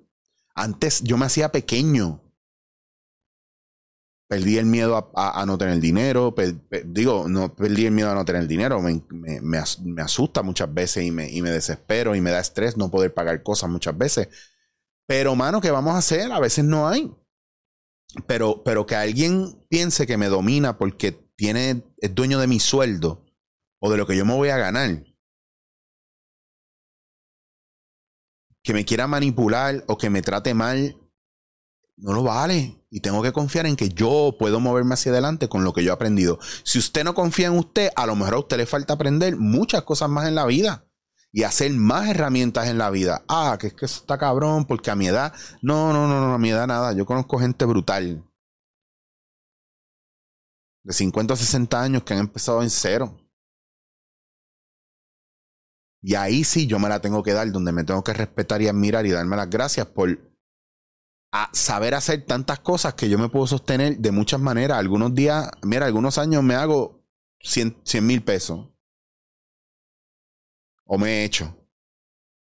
Antes 0.56 1.02
yo 1.04 1.18
me 1.18 1.26
hacía 1.26 1.52
pequeño 1.52 2.22
perdí 4.30 4.60
el 4.60 4.68
miedo 4.68 5.12
a, 5.16 5.44
no 5.48 5.58
tener 5.58 5.80
dinero, 5.80 6.36
digo, 6.86 7.28
no 7.28 7.56
perdí 7.56 7.88
el 7.88 7.92
miedo 7.92 8.12
a 8.12 8.14
no 8.14 8.26
tener 8.26 8.46
dinero, 8.46 8.80
me, 8.80 9.02
me, 9.42 10.02
asusta 10.04 10.44
muchas 10.44 10.72
veces 10.72 11.04
y 11.04 11.10
me, 11.10 11.32
y 11.32 11.42
me, 11.42 11.50
desespero 11.50 12.14
y 12.14 12.22
me 12.22 12.30
da 12.30 12.40
estrés 12.40 12.78
no 12.78 12.92
poder 12.92 13.12
pagar 13.12 13.42
cosas 13.42 13.72
muchas 13.72 13.98
veces. 13.98 14.30
Pero, 15.10 15.36
mano, 15.36 15.60
¿qué 15.60 15.72
vamos 15.72 15.96
a 15.96 15.98
hacer? 15.98 16.32
A 16.32 16.40
veces 16.40 16.64
no 16.64 16.88
hay. 16.88 17.12
Pero, 18.28 18.64
pero 18.64 18.86
que 18.86 18.96
alguien 18.96 19.66
piense 19.68 20.06
que 20.06 20.18
me 20.18 20.28
domina 20.28 20.78
porque 20.78 21.14
tiene, 21.36 21.84
es 21.98 22.14
dueño 22.14 22.38
de 22.38 22.46
mi 22.46 22.60
sueldo 22.60 23.26
o 23.82 23.90
de 23.90 23.98
lo 23.98 24.06
que 24.06 24.16
yo 24.16 24.24
me 24.24 24.36
voy 24.36 24.50
a 24.50 24.58
ganar. 24.58 25.04
Que 28.62 28.72
me 28.72 28.86
quiera 28.86 29.08
manipular 29.08 29.84
o 29.88 29.98
que 29.98 30.12
me 30.12 30.22
trate 30.22 30.54
mal, 30.54 30.96
no 31.98 32.14
lo 32.14 32.22
vale 32.22 32.86
y 32.92 33.00
tengo 33.00 33.24
que 33.24 33.32
confiar 33.32 33.66
en 33.66 33.76
que 33.76 33.90
yo 33.90 34.36
puedo 34.38 34.60
moverme 34.60 34.94
hacia 34.94 35.12
adelante 35.12 35.50
con 35.50 35.64
lo 35.64 35.74
que 35.74 35.84
yo 35.84 35.90
he 35.90 35.94
aprendido. 35.96 36.38
Si 36.64 36.78
usted 36.78 37.04
no 37.04 37.16
confía 37.16 37.48
en 37.48 37.58
usted, 37.58 37.90
a 37.96 38.06
lo 38.06 38.16
mejor 38.16 38.36
a 38.36 38.40
usted 38.40 38.58
le 38.58 38.68
falta 38.68 38.94
aprender 38.94 39.38
muchas 39.38 39.82
cosas 39.82 40.08
más 40.08 40.28
en 40.28 40.36
la 40.36 40.46
vida 40.46 40.89
y 41.32 41.44
hacer 41.44 41.72
más 41.74 42.10
herramientas 42.10 42.68
en 42.68 42.78
la 42.78 42.90
vida. 42.90 43.24
Ah, 43.28 43.58
que 43.60 43.68
es 43.68 43.74
que 43.74 43.86
eso 43.86 44.02
está 44.02 44.18
cabrón, 44.18 44.66
porque 44.66 44.92
a 44.92 44.96
mi 44.96 45.08
edad, 45.08 45.34
no, 45.62 45.94
no, 45.94 46.08
no, 46.08 46.22
no, 46.22 46.34
a 46.34 46.40
mi 46.40 46.50
edad 46.50 46.68
nada. 46.68 46.94
Yo 46.94 47.06
conozco 47.06 47.40
gente 47.40 47.66
brutal 47.66 48.26
de 50.84 50.94
50 50.94 51.34
o 51.34 51.38
60 51.38 51.82
años 51.82 52.04
que 52.04 52.14
han 52.14 52.20
empezado 52.20 52.64
en 52.64 52.70
cero. 52.70 53.16
Y 56.02 56.16
ahí 56.16 56.44
sí 56.44 56.66
yo 56.66 56.80
me 56.80 56.90
la 56.90 57.02
tengo 57.02 57.22
que 57.24 57.34
dar, 57.34 57.52
donde 57.52 57.72
me 57.72 57.84
tengo 57.84 58.04
que 58.04 58.14
respetar 58.14 58.62
y 58.62 58.68
admirar 58.68 59.06
y 59.06 59.12
darme 59.12 59.36
las 59.36 59.50
gracias 59.50 59.86
por 59.88 60.18
a 61.32 61.50
saber 61.54 61.94
hacer 61.94 62.26
tantas 62.26 62.60
cosas 62.60 62.96
que 62.96 63.10
yo 63.10 63.20
me 63.20 63.30
puedo 63.30 63.46
sostener 63.46 63.98
de 63.98 64.12
muchas 64.12 64.40
maneras. 64.40 64.80
Algunos 64.80 65.14
días, 65.14 65.50
mira, 65.62 65.86
algunos 65.86 66.18
años 66.18 66.42
me 66.42 66.56
hago 66.56 67.04
100 67.42 67.84
mil 68.02 68.24
pesos. 68.24 68.69
O 70.92 70.98
me 70.98 71.22
he 71.22 71.24
hecho. 71.24 71.56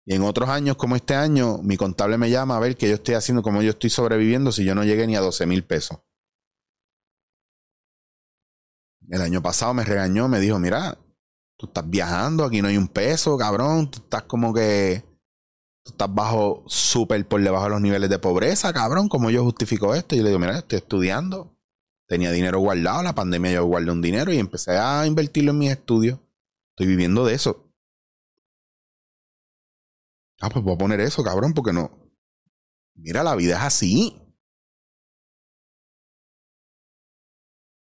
Y 0.06 0.16
en 0.16 0.22
otros 0.22 0.48
años, 0.48 0.78
como 0.78 0.96
este 0.96 1.16
año, 1.16 1.58
mi 1.58 1.76
contable 1.76 2.18
me 2.18 2.30
llama 2.30 2.56
a 2.56 2.62
ver 2.62 2.78
qué 2.78 2.88
yo 2.88 2.96
estoy 2.96 3.16
haciendo, 3.16 3.44
cómo 3.44 3.62
yo 3.62 3.72
estoy 3.72 3.90
sobreviviendo 3.90 4.54
si 4.54 4.64
yo 4.64 4.74
no 4.74 4.86
llegué 4.86 5.06
ni 5.06 5.18
a 5.18 5.20
12 5.20 5.46
mil 5.46 5.66
pesos. 5.66 6.00
El 9.10 9.22
año 9.22 9.42
pasado 9.42 9.74
me 9.74 9.84
regañó, 9.84 10.30
me 10.30 10.40
dijo, 10.40 10.60
mira, 10.60 10.98
tú 11.58 11.66
estás 11.66 11.90
viajando, 11.90 12.46
aquí 12.46 12.62
no 12.62 12.70
hay 12.70 12.78
un 12.78 12.88
peso, 12.88 13.38
cabrón, 13.38 13.92
tú 13.92 14.00
estás 14.00 14.24
como 14.24 14.54
que 14.54 15.04
estás 15.84 16.14
bajo, 16.14 16.64
súper 16.68 17.28
por 17.28 17.42
debajo 17.44 17.66
de 17.66 17.72
los 17.72 17.82
niveles 17.82 18.10
de 18.10 18.20
pobreza, 18.20 18.72
cabrón. 18.72 19.10
¿Cómo 19.10 19.30
yo 19.30 19.44
justifico 19.44 19.94
esto? 19.94 20.16
Y 20.16 20.20
yo 20.20 20.24
le 20.24 20.30
digo, 20.30 20.40
mira, 20.40 20.58
estoy 20.58 20.78
estudiando. 20.78 21.54
Tenía 22.08 22.32
dinero 22.32 22.60
guardado, 22.60 23.04
la 23.04 23.14
pandemia 23.14 23.52
yo 23.52 23.66
guardé 23.66 23.92
un 23.92 24.02
dinero 24.02 24.32
y 24.32 24.40
empecé 24.40 24.78
a 24.78 25.06
invertirlo 25.06 25.52
en 25.52 25.58
mis 25.58 25.72
estudios. 25.72 26.20
Estoy 26.72 26.88
viviendo 26.88 27.26
de 27.26 27.34
eso. 27.34 27.67
Ah, 30.42 30.50
pues 30.50 30.64
voy 30.64 30.76
a 30.76 30.78
poner 30.78 31.00
eso, 31.00 31.24
cabrón, 31.24 31.54
porque 31.54 31.74
no. 31.74 31.92
Mira, 32.96 33.24
la 33.24 33.36
vida 33.36 33.58
es 33.58 33.64
así. 33.64 34.22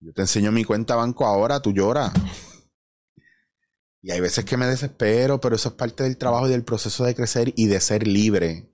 Yo 0.01 0.13
te 0.13 0.23
enseño 0.23 0.53
mi 0.53 0.65
cuenta 0.65 0.95
banco 0.95 1.27
ahora, 1.27 1.61
tú 1.61 1.73
lloras. 1.73 2.13
Y 4.01 4.13
hay 4.13 4.21
veces 4.21 4.45
que 4.45 4.57
me 4.57 4.67
desespero, 4.67 5.41
pero 5.41 5.57
eso 5.57 5.71
es 5.71 5.75
parte 5.75 6.05
del 6.05 6.17
trabajo 6.17 6.47
y 6.47 6.51
del 6.51 6.65
proceso 6.65 7.05
de 7.05 7.15
crecer 7.15 7.53
y 7.57 7.67
de 7.67 7.81
ser 7.81 8.07
libre. 8.07 8.73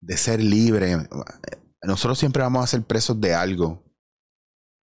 De 0.00 0.16
ser 0.16 0.40
libre. 0.42 0.96
Nosotros 1.82 2.18
siempre 2.18 2.42
vamos 2.42 2.62
a 2.62 2.68
ser 2.68 2.84
presos 2.84 3.20
de 3.20 3.34
algo. 3.34 3.84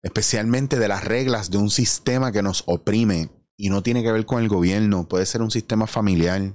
Especialmente 0.03 0.77
de 0.77 0.89
las 0.89 1.05
reglas 1.05 1.49
de 1.49 1.57
un 1.57 1.69
sistema 1.69 2.31
que 2.31 2.43
nos 2.43 2.63
oprime. 2.67 3.29
Y 3.55 3.69
no 3.69 3.81
tiene 3.81 4.03
que 4.03 4.11
ver 4.11 4.25
con 4.25 4.43
el 4.43 4.49
gobierno. 4.49 5.07
Puede 5.07 5.25
ser 5.25 5.41
un 5.41 5.51
sistema 5.51 5.87
familiar. 5.87 6.53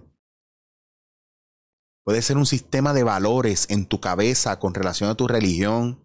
Puede 2.09 2.23
ser 2.23 2.39
un 2.39 2.47
sistema 2.47 2.95
de 2.95 3.03
valores 3.03 3.67
en 3.69 3.85
tu 3.85 4.01
cabeza 4.01 4.59
con 4.59 4.73
relación 4.73 5.11
a 5.11 5.15
tu 5.15 5.29
religión. 5.29 6.03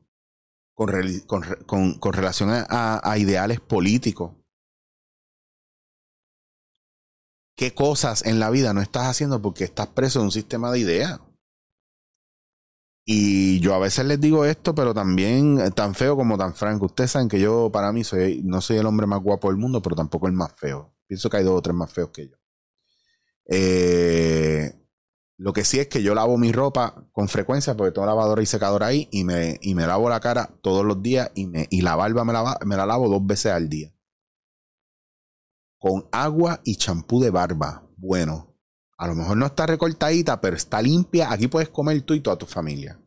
Con, 0.75 0.89
relación 2.11 2.49
a 2.51 3.17
ideales 3.17 3.61
políticos. 3.61 4.33
qué 7.55 7.73
cosas 7.73 8.25
en 8.25 8.41
la 8.41 8.49
vida 8.49 8.73
no 8.73 8.81
estás 8.81 9.07
haciendo 9.07 9.41
porque 9.41 9.63
estás 9.63 9.87
preso 9.87 10.19
de 10.19 10.25
un 10.25 10.33
sistema 10.33 10.73
de 10.73 10.79
ideas. 10.79 11.21
Y 13.05 13.61
yo 13.61 13.73
a 13.73 13.79
veces 13.79 14.03
les 14.03 14.19
digo 14.19 14.43
esto, 14.43 14.75
pero 14.75 14.93
también 14.93 15.57
eh, 15.61 15.71
tan 15.71 15.95
feo 15.95 16.17
como 16.17 16.37
tan 16.37 16.53
franco. 16.53 16.87
Ustedes 16.87 17.11
saben 17.11 17.29
que 17.29 17.39
yo, 17.39 17.71
para 17.71 17.93
mí, 17.93 18.03
soy, 18.03 18.41
no 18.43 18.59
soy 18.59 18.75
el 18.75 18.87
hombre 18.87 19.07
más 19.07 19.21
guapo 19.23 19.47
del 19.47 19.57
mundo, 19.57 19.81
pero 19.81 19.95
tampoco 19.95 20.27
el 20.27 20.33
más 20.33 20.51
feo. 20.51 20.93
Pienso 21.07 21.29
que 21.29 21.37
hay 21.37 21.45
dos 21.45 21.57
o 21.57 21.61
tres 21.61 21.77
más 21.77 21.93
feos 21.93 22.09
que 22.09 22.27
yo. 22.27 22.35
Eh, 23.45 24.82
lo 25.43 25.51
que 25.51 25.65
sí 25.65 25.79
es 25.79 25.87
que 25.87 26.01
yo 26.01 26.15
lavo 26.15 26.37
mi 26.37 26.51
ropa 26.51 27.07
con 27.11 27.27
frecuencia, 27.27 27.75
porque 27.75 27.91
tengo 27.91 28.07
lavadora 28.07 28.41
y 28.41 28.45
secadora 28.45 28.87
ahí, 28.87 29.09
y 29.11 29.23
me, 29.25 29.59
y 29.61 29.75
me 29.75 29.85
lavo 29.85 30.09
la 30.09 30.19
cara 30.19 30.57
todos 30.61 30.85
los 30.85 31.01
días, 31.01 31.31
y, 31.35 31.47
me, 31.47 31.67
y 31.69 31.81
la 31.81 31.95
barba 31.95 32.23
me 32.23 32.31
la, 32.31 32.57
me 32.65 32.77
la 32.77 32.85
lavo 32.85 33.09
dos 33.09 33.25
veces 33.25 33.51
al 33.51 33.67
día 33.67 33.93
con 35.83 36.07
agua 36.13 36.61
y 36.63 36.77
champú 36.77 37.19
de 37.19 37.29
barba. 37.29 37.85
Bueno, 37.97 38.55
a 38.97 39.05
lo 39.05 39.15
mejor 39.15 39.35
no 39.35 39.47
está 39.47 39.65
recortadita, 39.65 40.39
pero 40.39 40.55
está 40.55 40.81
limpia. 40.81 41.29
Aquí 41.29 41.49
puedes 41.49 41.67
comer 41.67 42.01
tú 42.03 42.13
y 42.13 42.21
toda 42.21 42.37
tu 42.37 42.45
familia. 42.45 43.01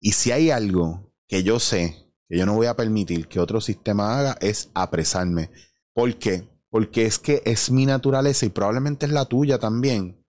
Y 0.00 0.10
si 0.10 0.32
hay 0.32 0.50
algo 0.50 1.14
que 1.28 1.44
yo 1.44 1.60
sé 1.60 2.12
que 2.28 2.36
yo 2.36 2.46
no 2.46 2.54
voy 2.54 2.66
a 2.66 2.74
permitir 2.74 3.28
que 3.28 3.38
otro 3.38 3.60
sistema 3.60 4.18
haga, 4.18 4.38
es 4.40 4.72
apresarme. 4.74 5.52
¿Por 5.94 6.18
qué? 6.18 6.48
Porque 6.68 7.06
es 7.06 7.20
que 7.20 7.42
es 7.44 7.70
mi 7.70 7.86
naturaleza 7.86 8.46
y 8.46 8.48
probablemente 8.48 9.06
es 9.06 9.12
la 9.12 9.26
tuya 9.26 9.60
también. 9.60 10.19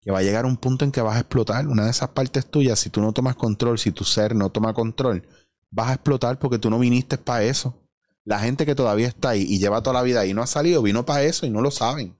Que 0.00 0.10
va 0.10 0.20
a 0.20 0.22
llegar 0.22 0.46
un 0.46 0.56
punto 0.56 0.84
en 0.84 0.92
que 0.92 1.02
vas 1.02 1.16
a 1.16 1.20
explotar. 1.20 1.66
Una 1.68 1.84
de 1.84 1.90
esas 1.90 2.10
partes 2.10 2.46
tuyas, 2.46 2.78
si 2.78 2.90
tú 2.90 3.00
no 3.00 3.12
tomas 3.12 3.36
control, 3.36 3.78
si 3.78 3.92
tu 3.92 4.04
ser 4.04 4.34
no 4.34 4.50
toma 4.50 4.72
control, 4.72 5.26
vas 5.70 5.90
a 5.90 5.94
explotar 5.94 6.38
porque 6.38 6.58
tú 6.58 6.70
no 6.70 6.78
viniste 6.78 7.18
para 7.18 7.44
eso. 7.44 7.76
La 8.24 8.38
gente 8.38 8.66
que 8.66 8.74
todavía 8.74 9.08
está 9.08 9.30
ahí 9.30 9.42
y 9.42 9.58
lleva 9.58 9.82
toda 9.82 9.94
la 9.94 10.02
vida 10.02 10.20
ahí 10.20 10.34
no 10.34 10.42
ha 10.42 10.46
salido, 10.46 10.82
vino 10.82 11.04
para 11.04 11.22
eso 11.22 11.46
y 11.46 11.50
no 11.50 11.60
lo 11.60 11.70
saben. 11.70 12.18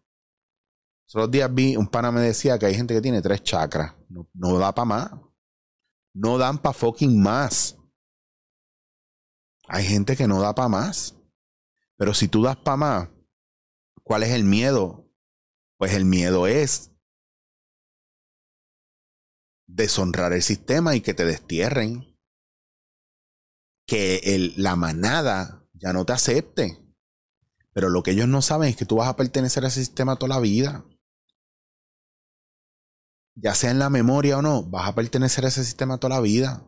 Los 1.13 1.31
días 1.31 1.53
vi, 1.53 1.77
un 1.77 1.89
pana 1.89 2.13
me 2.13 2.21
decía 2.21 2.59
que 2.59 2.67
hay 2.67 2.75
gente 2.75 2.95
que 2.95 3.01
tiene 3.01 3.21
tres 3.21 3.43
chakras. 3.43 3.95
No, 4.09 4.29
no 4.33 4.59
da 4.59 4.73
para 4.73 4.85
más. 4.85 5.11
No 6.15 6.39
dan 6.39 6.59
para 6.59 6.73
fucking 6.73 7.21
más. 7.21 7.77
Hay 9.67 9.85
gente 9.85 10.17
que 10.17 10.29
no 10.29 10.41
da 10.41 10.55
para 10.55 10.69
más. 10.69 11.17
Pero 11.97 12.15
si 12.15 12.29
tú 12.29 12.43
das 12.43 12.57
para 12.57 12.77
más, 12.77 13.09
¿cuál 14.03 14.23
es 14.23 14.31
el 14.31 14.45
miedo? 14.45 15.09
Pues 15.79 15.95
el 15.95 16.05
miedo 16.05 16.47
es 16.47 16.93
deshonrar 19.75 20.33
el 20.33 20.43
sistema 20.43 20.95
y 20.95 21.01
que 21.01 21.15
te 21.15 21.25
destierren. 21.25 22.17
Que 23.87 24.17
el, 24.25 24.55
la 24.57 24.77
manada 24.77 25.67
ya 25.73 25.93
no 25.93 26.05
te 26.05 26.13
acepte. 26.13 26.79
Pero 27.73 27.89
lo 27.89 28.03
que 28.03 28.13
ellos 28.13 28.29
no 28.29 28.43
saben 28.43 28.69
es 28.69 28.77
que 28.77 28.87
tú 28.87 28.97
vas 28.97 29.09
a 29.09 29.17
pertenecer 29.17 29.65
a 29.65 29.69
ese 29.69 29.81
sistema 29.81 30.17
toda 30.17 30.37
la 30.37 30.41
vida. 30.41 30.85
Ya 33.35 33.55
sea 33.55 33.71
en 33.71 33.79
la 33.79 33.91
memoria 33.91 34.39
o 34.39 34.43
no, 34.43 34.65
vas 34.65 34.89
a 34.89 34.95
pertenecer 34.95 35.45
a 35.45 35.49
ese 35.49 35.65
sistema 35.65 35.99
toda 35.99 36.17
la 36.17 36.21
vida. 36.21 36.67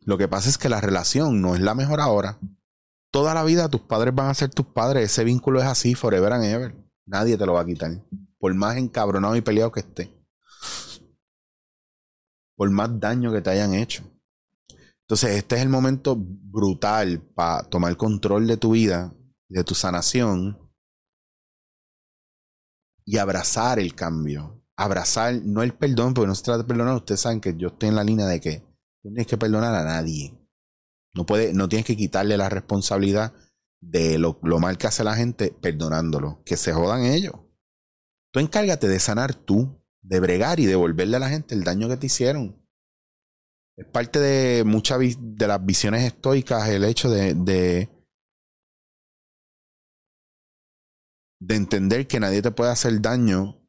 Lo 0.00 0.18
que 0.18 0.28
pasa 0.28 0.48
es 0.48 0.58
que 0.58 0.68
la 0.68 0.80
relación 0.80 1.40
no 1.40 1.54
es 1.54 1.60
la 1.60 1.74
mejor 1.74 2.00
ahora. 2.00 2.38
Toda 3.12 3.34
la 3.34 3.44
vida 3.44 3.68
tus 3.68 3.82
padres 3.82 4.14
van 4.14 4.28
a 4.28 4.34
ser 4.34 4.50
tus 4.50 4.66
padres. 4.66 5.10
Ese 5.10 5.24
vínculo 5.24 5.60
es 5.60 5.66
así, 5.66 5.94
forever 5.94 6.32
and 6.32 6.44
ever. 6.44 6.89
Nadie 7.10 7.36
te 7.36 7.44
lo 7.44 7.54
va 7.54 7.62
a 7.62 7.66
quitar. 7.66 7.90
Por 8.38 8.54
más 8.54 8.76
encabronado 8.76 9.34
y 9.34 9.40
peleado 9.40 9.72
que 9.72 9.80
esté. 9.80 10.14
Por 12.56 12.70
más 12.70 13.00
daño 13.00 13.32
que 13.32 13.40
te 13.40 13.50
hayan 13.50 13.74
hecho. 13.74 14.04
Entonces, 15.02 15.30
este 15.30 15.56
es 15.56 15.62
el 15.62 15.68
momento 15.68 16.16
brutal 16.16 17.20
para 17.34 17.64
tomar 17.64 17.96
control 17.96 18.46
de 18.46 18.56
tu 18.56 18.70
vida, 18.72 19.12
de 19.48 19.64
tu 19.64 19.74
sanación 19.74 20.56
y 23.04 23.18
abrazar 23.18 23.80
el 23.80 23.96
cambio. 23.96 24.64
Abrazar, 24.76 25.34
no 25.42 25.64
el 25.64 25.74
perdón, 25.74 26.14
porque 26.14 26.28
no 26.28 26.34
se 26.36 26.44
trata 26.44 26.58
de 26.58 26.68
perdonar. 26.68 26.94
Ustedes 26.94 27.22
saben 27.22 27.40
que 27.40 27.56
yo 27.56 27.68
estoy 27.68 27.88
en 27.88 27.96
la 27.96 28.04
línea 28.04 28.26
de 28.26 28.40
que 28.40 28.60
no 29.02 29.10
tienes 29.10 29.26
que 29.26 29.36
perdonar 29.36 29.74
a 29.74 29.82
nadie. 29.82 30.32
No, 31.12 31.26
puede, 31.26 31.52
no 31.54 31.68
tienes 31.68 31.86
que 31.86 31.96
quitarle 31.96 32.36
la 32.36 32.48
responsabilidad 32.48 33.34
de 33.80 34.18
lo, 34.18 34.38
mal 34.42 34.78
que 34.78 34.86
hace 34.86 35.04
la 35.04 35.14
gente 35.14 35.50
perdonándolo. 35.60 36.42
Que 36.44 36.56
se 36.56 36.72
jodan 36.72 37.04
ellos. 37.04 37.34
Tú 38.32 38.40
encárgate 38.40 38.88
de 38.88 39.00
sanar 39.00 39.34
tú, 39.34 39.82
de 40.02 40.20
bregar 40.20 40.60
y 40.60 40.66
devolverle 40.66 41.16
a 41.16 41.20
la 41.20 41.28
gente 41.28 41.54
el 41.54 41.64
daño 41.64 41.88
que 41.88 41.96
te 41.96 42.06
hicieron. 42.06 42.64
Es 43.76 43.86
parte 43.86 44.20
de 44.20 44.64
muchas 44.64 44.98
de 45.18 45.46
las 45.46 45.64
visiones 45.64 46.04
estoicas 46.04 46.68
el 46.68 46.84
hecho 46.84 47.10
de, 47.10 47.34
de, 47.34 47.88
de 51.40 51.54
entender 51.54 52.06
que 52.06 52.20
nadie 52.20 52.42
te 52.42 52.50
puede 52.50 52.70
hacer 52.70 53.00
daño, 53.00 53.66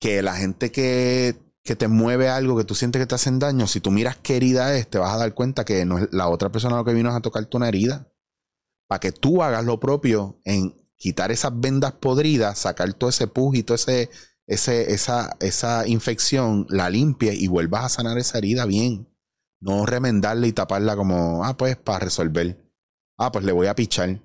que 0.00 0.22
la 0.22 0.36
gente 0.36 0.70
que 0.70 1.52
que 1.64 1.76
te 1.76 1.88
mueve 1.88 2.28
algo 2.28 2.56
que 2.56 2.64
tú 2.64 2.74
sientes 2.74 3.00
que 3.00 3.06
te 3.06 3.14
hacen 3.14 3.38
daño, 3.38 3.66
si 3.66 3.80
tú 3.80 3.90
miras 3.90 4.16
qué 4.16 4.36
herida 4.36 4.76
es, 4.76 4.88
te 4.88 4.98
vas 4.98 5.14
a 5.14 5.18
dar 5.18 5.34
cuenta 5.34 5.64
que 5.64 5.84
no 5.84 5.98
es 5.98 6.08
la 6.12 6.28
otra 6.28 6.50
persona 6.50 6.76
lo 6.76 6.84
que 6.84 6.94
vino 6.94 7.08
es 7.10 7.14
a 7.14 7.20
tocarte 7.20 7.56
una 7.56 7.68
herida. 7.68 8.11
Para 8.92 9.00
que 9.00 9.12
tú 9.12 9.42
hagas 9.42 9.64
lo 9.64 9.80
propio 9.80 10.38
en 10.44 10.74
quitar 10.98 11.32
esas 11.32 11.58
vendas 11.58 11.92
podridas, 11.92 12.58
sacar 12.58 12.92
todo 12.92 13.08
ese 13.08 13.26
pus 13.26 13.56
y 13.56 13.62
toda 13.62 13.78
esa, 14.46 15.36
esa 15.40 15.88
infección, 15.88 16.66
la 16.68 16.90
limpies 16.90 17.40
y 17.40 17.48
vuelvas 17.48 17.86
a 17.86 17.88
sanar 17.88 18.18
esa 18.18 18.36
herida 18.36 18.66
bien. 18.66 19.08
No 19.60 19.86
remendarla 19.86 20.46
y 20.46 20.52
taparla 20.52 20.94
como, 20.94 21.42
ah, 21.42 21.56
pues 21.56 21.78
para 21.78 22.00
resolver. 22.00 22.70
Ah, 23.16 23.32
pues 23.32 23.46
le 23.46 23.52
voy 23.52 23.66
a 23.66 23.74
pichar. 23.74 24.20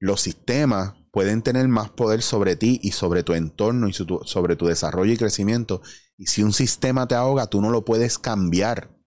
Los 0.00 0.22
sistemas 0.22 0.94
pueden 1.12 1.42
tener 1.42 1.68
más 1.68 1.90
poder 1.90 2.22
sobre 2.22 2.56
ti 2.56 2.80
y 2.82 2.90
sobre 2.90 3.22
tu 3.22 3.34
entorno 3.34 3.86
y 3.86 3.92
sobre 3.92 4.56
tu 4.56 4.66
desarrollo 4.66 5.12
y 5.12 5.18
crecimiento 5.18 5.82
y 6.16 6.26
si 6.26 6.42
un 6.42 6.52
sistema 6.52 7.06
te 7.06 7.14
ahoga, 7.14 7.46
tú 7.46 7.60
no 7.60 7.70
lo 7.70 7.84
puedes 7.84 8.18
cambiar. 8.18 8.97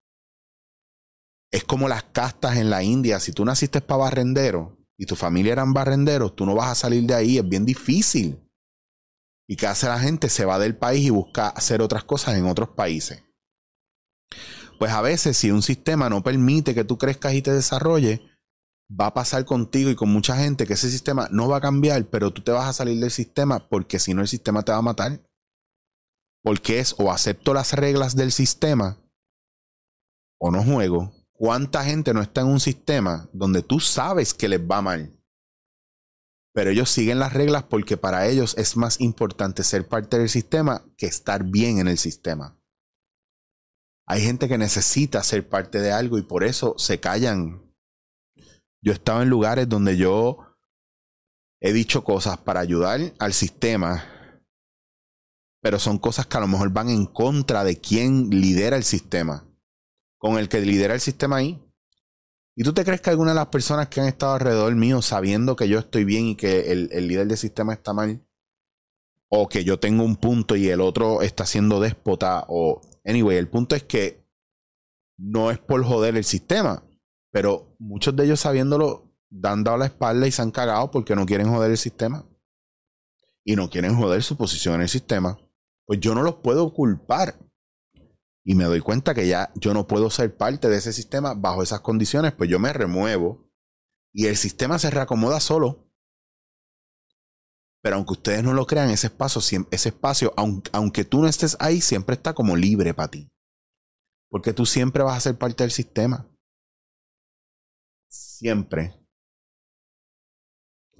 Es 1.51 1.65
como 1.65 1.89
las 1.89 2.03
castas 2.03 2.55
en 2.57 2.69
la 2.69 2.81
India. 2.83 3.19
Si 3.19 3.33
tú 3.33 3.43
naciste 3.43 3.81
para 3.81 4.03
barrendero 4.03 4.77
y 4.97 5.05
tu 5.05 5.15
familia 5.15 5.53
eran 5.53 5.73
barrenderos, 5.73 6.35
tú 6.35 6.45
no 6.45 6.55
vas 6.55 6.69
a 6.69 6.75
salir 6.75 7.03
de 7.03 7.13
ahí. 7.13 7.37
Es 7.37 7.47
bien 7.47 7.65
difícil. 7.65 8.39
¿Y 9.47 9.57
qué 9.57 9.67
hace 9.67 9.87
la 9.87 9.99
gente? 9.99 10.29
Se 10.29 10.45
va 10.45 10.59
del 10.59 10.77
país 10.77 11.05
y 11.05 11.09
busca 11.09 11.49
hacer 11.49 11.81
otras 11.81 12.05
cosas 12.05 12.37
en 12.37 12.45
otros 12.45 12.69
países. 12.69 13.23
Pues 14.79 14.93
a 14.93 15.01
veces 15.01 15.35
si 15.35 15.51
un 15.51 15.61
sistema 15.61 16.09
no 16.09 16.23
permite 16.23 16.73
que 16.73 16.85
tú 16.85 16.97
crezcas 16.97 17.33
y 17.33 17.41
te 17.41 17.51
desarrolles, 17.51 18.21
va 18.89 19.07
a 19.07 19.13
pasar 19.13 19.45
contigo 19.45 19.89
y 19.89 19.95
con 19.95 20.09
mucha 20.09 20.35
gente 20.35 20.65
que 20.65 20.73
ese 20.73 20.89
sistema 20.89 21.27
no 21.31 21.47
va 21.47 21.57
a 21.57 21.61
cambiar, 21.61 22.05
pero 22.05 22.31
tú 22.31 22.41
te 22.41 22.51
vas 22.51 22.67
a 22.67 22.73
salir 22.73 22.99
del 22.99 23.11
sistema 23.11 23.67
porque 23.67 23.99
si 23.99 24.13
no 24.13 24.21
el 24.21 24.27
sistema 24.27 24.63
te 24.63 24.71
va 24.71 24.79
a 24.79 24.83
matar. 24.83 25.21
Porque 26.43 26.79
es 26.79 26.95
o 26.97 27.11
acepto 27.11 27.53
las 27.53 27.73
reglas 27.73 28.15
del 28.15 28.31
sistema 28.31 28.97
o 30.39 30.49
no 30.49 30.63
juego. 30.63 31.11
¿Cuánta 31.41 31.83
gente 31.83 32.13
no 32.13 32.21
está 32.21 32.41
en 32.41 32.49
un 32.49 32.59
sistema 32.59 33.27
donde 33.33 33.63
tú 33.63 33.79
sabes 33.79 34.35
que 34.35 34.47
les 34.47 34.59
va 34.61 34.83
mal? 34.83 35.19
Pero 36.53 36.69
ellos 36.69 36.91
siguen 36.91 37.17
las 37.17 37.33
reglas 37.33 37.63
porque 37.63 37.97
para 37.97 38.27
ellos 38.27 38.55
es 38.59 38.77
más 38.77 39.01
importante 39.01 39.63
ser 39.63 39.87
parte 39.87 40.19
del 40.19 40.29
sistema 40.29 40.85
que 40.97 41.07
estar 41.07 41.43
bien 41.43 41.79
en 41.79 41.87
el 41.87 41.97
sistema. 41.97 42.61
Hay 44.05 44.21
gente 44.21 44.47
que 44.47 44.59
necesita 44.59 45.23
ser 45.23 45.49
parte 45.49 45.79
de 45.79 45.91
algo 45.91 46.19
y 46.19 46.21
por 46.21 46.43
eso 46.43 46.75
se 46.77 46.99
callan. 46.99 47.73
Yo 48.83 48.91
he 48.91 48.95
estado 48.95 49.23
en 49.23 49.29
lugares 49.29 49.67
donde 49.67 49.97
yo 49.97 50.37
he 51.59 51.73
dicho 51.73 52.03
cosas 52.03 52.37
para 52.37 52.59
ayudar 52.59 53.15
al 53.17 53.33
sistema 53.33 54.05
pero 55.63 55.79
son 55.79 55.97
cosas 55.97 56.27
que 56.27 56.37
a 56.37 56.41
lo 56.41 56.47
mejor 56.47 56.71
van 56.71 56.89
en 56.89 57.07
contra 57.07 57.63
de 57.63 57.79
quien 57.79 58.29
lidera 58.29 58.77
el 58.77 58.83
sistema, 58.83 59.50
con 60.21 60.37
el 60.37 60.47
que 60.47 60.61
lidera 60.61 60.93
el 60.93 61.01
sistema 61.01 61.37
ahí. 61.37 61.59
¿Y 62.55 62.63
tú 62.63 62.73
te 62.73 62.85
crees 62.85 63.01
que 63.01 63.09
alguna 63.09 63.31
de 63.31 63.37
las 63.37 63.47
personas 63.47 63.87
que 63.87 64.01
han 64.01 64.07
estado 64.07 64.33
alrededor 64.33 64.75
mío 64.75 65.01
sabiendo 65.01 65.55
que 65.55 65.67
yo 65.67 65.79
estoy 65.79 66.03
bien 66.05 66.27
y 66.27 66.35
que 66.35 66.71
el, 66.71 66.89
el 66.91 67.07
líder 67.07 67.27
del 67.27 67.37
sistema 67.37 67.73
está 67.73 67.93
mal, 67.93 68.21
o 69.29 69.49
que 69.49 69.63
yo 69.63 69.79
tengo 69.79 70.03
un 70.03 70.17
punto 70.17 70.55
y 70.55 70.67
el 70.67 70.79
otro 70.79 71.23
está 71.23 71.45
siendo 71.45 71.79
déspota, 71.79 72.45
o 72.49 72.81
anyway, 73.03 73.37
el 73.37 73.49
punto 73.49 73.75
es 73.75 73.83
que 73.83 74.23
no 75.17 75.49
es 75.49 75.57
por 75.57 75.83
joder 75.83 76.15
el 76.15 76.23
sistema, 76.23 76.83
pero 77.31 77.73
muchos 77.79 78.15
de 78.15 78.25
ellos 78.25 78.41
sabiéndolo 78.41 79.09
dan 79.29 79.63
dado 79.63 79.77
la 79.77 79.85
espalda 79.85 80.27
y 80.27 80.31
se 80.31 80.41
han 80.41 80.51
cagado 80.51 80.91
porque 80.91 81.15
no 81.15 81.25
quieren 81.25 81.49
joder 81.49 81.71
el 81.71 81.77
sistema. 81.77 82.25
Y 83.43 83.55
no 83.55 83.71
quieren 83.71 83.95
joder 83.95 84.21
su 84.21 84.37
posición 84.37 84.75
en 84.75 84.81
el 84.81 84.89
sistema 84.89 85.39
pues 85.91 85.99
yo 85.99 86.15
no 86.15 86.23
los 86.23 86.35
puedo 86.35 86.73
culpar. 86.73 87.35
Y 88.43 88.55
me 88.55 88.63
doy 88.63 88.81
cuenta 88.81 89.13
que 89.13 89.27
ya 89.27 89.51
yo 89.55 89.73
no 89.73 89.87
puedo 89.87 90.09
ser 90.09 90.35
parte 90.35 90.67
de 90.67 90.77
ese 90.77 90.93
sistema 90.93 91.33
bajo 91.35 91.61
esas 91.61 91.81
condiciones, 91.81 92.33
pues 92.33 92.49
yo 92.49 92.59
me 92.59 92.73
remuevo 92.73 93.51
y 94.13 94.27
el 94.27 94.35
sistema 94.35 94.79
se 94.79 94.89
reacomoda 94.89 95.39
solo. 95.39 95.87
Pero 97.81 97.95
aunque 97.95 98.13
ustedes 98.13 98.43
no 98.43 98.53
lo 98.53 98.65
crean, 98.65 98.89
ese 98.89 99.07
espacio, 99.07 99.41
ese 99.71 99.89
espacio 99.89 100.33
aunque, 100.37 100.69
aunque 100.73 101.03
tú 101.03 101.21
no 101.21 101.27
estés 101.27 101.57
ahí, 101.59 101.81
siempre 101.81 102.15
está 102.15 102.33
como 102.33 102.55
libre 102.55 102.93
para 102.93 103.09
ti. 103.09 103.29
Porque 104.29 104.53
tú 104.53 104.65
siempre 104.65 105.03
vas 105.03 105.17
a 105.17 105.21
ser 105.21 105.37
parte 105.37 105.63
del 105.63 105.71
sistema. 105.71 106.27
Siempre. 108.07 108.97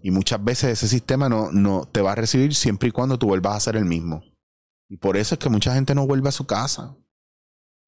Y 0.03 0.09
muchas 0.09 0.43
veces 0.43 0.71
ese 0.71 0.87
sistema 0.87 1.29
no, 1.29 1.51
no 1.51 1.85
te 1.85 2.01
va 2.01 2.13
a 2.13 2.15
recibir 2.15 2.55
siempre 2.55 2.89
y 2.89 2.91
cuando 2.91 3.19
tú 3.19 3.27
vuelvas 3.27 3.55
a 3.55 3.59
ser 3.59 3.75
el 3.75 3.85
mismo. 3.85 4.23
Y 4.89 4.97
por 4.97 5.15
eso 5.17 5.35
es 5.35 5.39
que 5.39 5.49
mucha 5.49 5.73
gente 5.73 5.93
no 5.93 6.07
vuelve 6.07 6.29
a 6.29 6.33
su 6.33 6.45
casa. 6.47 6.97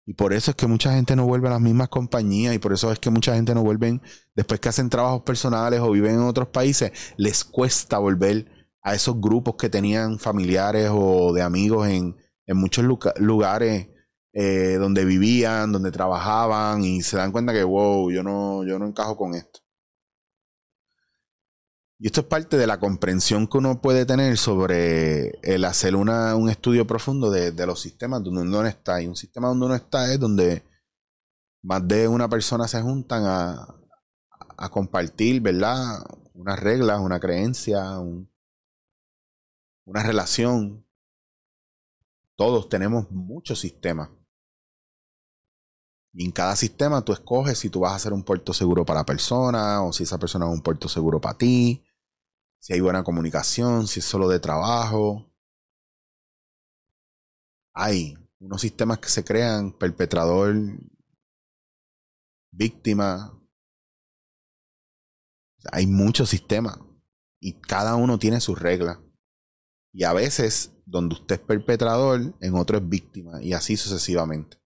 Y 0.05 0.13
por 0.15 0.33
eso 0.33 0.51
es 0.51 0.57
que 0.57 0.67
mucha 0.67 0.93
gente 0.93 1.15
no 1.15 1.25
vuelve 1.25 1.47
a 1.47 1.51
las 1.51 1.61
mismas 1.61 1.89
compañías 1.89 2.53
y 2.53 2.59
por 2.59 2.73
eso 2.73 2.91
es 2.91 2.99
que 2.99 3.09
mucha 3.09 3.35
gente 3.35 3.55
no 3.55 3.63
vuelven, 3.63 4.01
después 4.35 4.59
que 4.59 4.69
hacen 4.69 4.89
trabajos 4.89 5.21
personales 5.21 5.79
o 5.79 5.91
viven 5.91 6.15
en 6.15 6.21
otros 6.21 6.49
países, 6.49 6.91
les 7.17 7.43
cuesta 7.43 7.99
volver 7.99 8.47
a 8.81 8.93
esos 8.95 9.19
grupos 9.21 9.55
que 9.55 9.69
tenían 9.69 10.19
familiares 10.19 10.89
o 10.91 11.31
de 11.33 11.41
amigos 11.41 11.87
en, 11.87 12.17
en 12.45 12.57
muchos 12.57 12.83
lugares 13.17 13.87
eh, 14.33 14.77
donde 14.79 15.05
vivían, 15.05 15.71
donde 15.71 15.91
trabajaban 15.91 16.83
y 16.83 17.01
se 17.01 17.17
dan 17.17 17.31
cuenta 17.31 17.53
que, 17.53 17.63
wow, 17.63 18.11
yo 18.11 18.23
no, 18.23 18.65
yo 18.65 18.79
no 18.79 18.87
encajo 18.87 19.15
con 19.15 19.35
esto. 19.35 19.62
Y 22.03 22.07
esto 22.07 22.19
es 22.19 22.27
parte 22.27 22.57
de 22.57 22.67
la 22.67 22.81
comprensión 22.81 23.47
que 23.47 23.57
uno 23.59 23.79
puede 23.79 24.05
tener 24.05 24.37
sobre 24.37 25.39
el 25.41 25.63
hacer 25.63 25.95
una, 25.95 26.35
un 26.35 26.49
estudio 26.49 26.85
profundo 26.85 27.31
de, 27.31 27.53
los 27.65 27.79
sistemas 27.79 28.21
donde 28.21 28.41
uno 28.41 28.65
está. 28.65 29.01
Y 29.01 29.07
un 29.07 29.15
sistema 29.15 29.47
donde 29.47 29.67
uno 29.67 29.75
está 29.75 30.11
es 30.11 30.19
donde 30.19 30.65
más 31.61 31.87
de 31.87 32.09
una 32.09 32.27
persona 32.27 32.67
se 32.67 32.81
juntan 32.81 33.23
a, 33.25 34.69
compartir, 34.69 35.39
¿verdad? 35.39 36.03
unas 36.33 36.59
reglas, 36.59 36.99
una 36.99 37.21
creencia, 37.21 37.97
una 39.85 40.03
relación. 40.03 40.85
Todos 42.35 42.67
tenemos 42.67 43.09
muchos 43.11 43.61
sistemas. 43.61 44.09
Y 46.11 46.25
en 46.25 46.31
cada 46.33 46.57
sistema 46.57 47.01
tú 47.01 47.13
escoges 47.13 47.59
si 47.59 47.69
tú 47.69 47.79
vas 47.79 47.93
a 47.93 47.95
hacer 47.95 48.11
un 48.11 48.23
puerto 48.23 48.51
seguro 48.51 48.83
para 48.83 48.99
la 48.99 49.05
persona 49.05 49.81
o 49.83 49.93
si 49.93 50.03
esa 50.03 50.19
persona 50.19 50.47
es 50.47 50.51
un 50.51 50.61
puerto 50.61 50.89
seguro 50.89 51.21
para 51.21 51.37
ti, 51.37 51.81
si 52.63 52.71
hay 52.71 52.79
buena 52.79 53.03
comunicación, 53.03 53.87
si 53.87 53.99
es 53.99 54.05
solo 54.05 54.29
de 54.29 54.39
trabajo. 54.39 55.29
Hay 57.73 58.17
unos 58.39 58.61
sistemas 58.61 58.99
que 58.99 59.09
se 59.09 59.25
crean, 59.25 59.77
perpetrador, 59.77 60.55
víctima. 62.53 63.37
Hay 65.73 65.87
muchos 65.87 66.29
sistemas 66.29 66.79
y 67.41 67.59
cada 67.59 67.95
uno 67.95 68.17
tiene 68.17 68.39
sus 68.39 68.57
reglas. 68.57 68.97
Y 69.91 70.05
a 70.05 70.13
veces, 70.13 70.71
donde 70.85 71.15
usted 71.15 71.41
es 71.41 71.41
perpetrador, 71.41 72.33
en 72.39 72.55
otro 72.55 72.77
es 72.77 72.87
víctima 72.87 73.43
y 73.43 73.51
así 73.51 73.75
sucesivamente. 73.75 74.57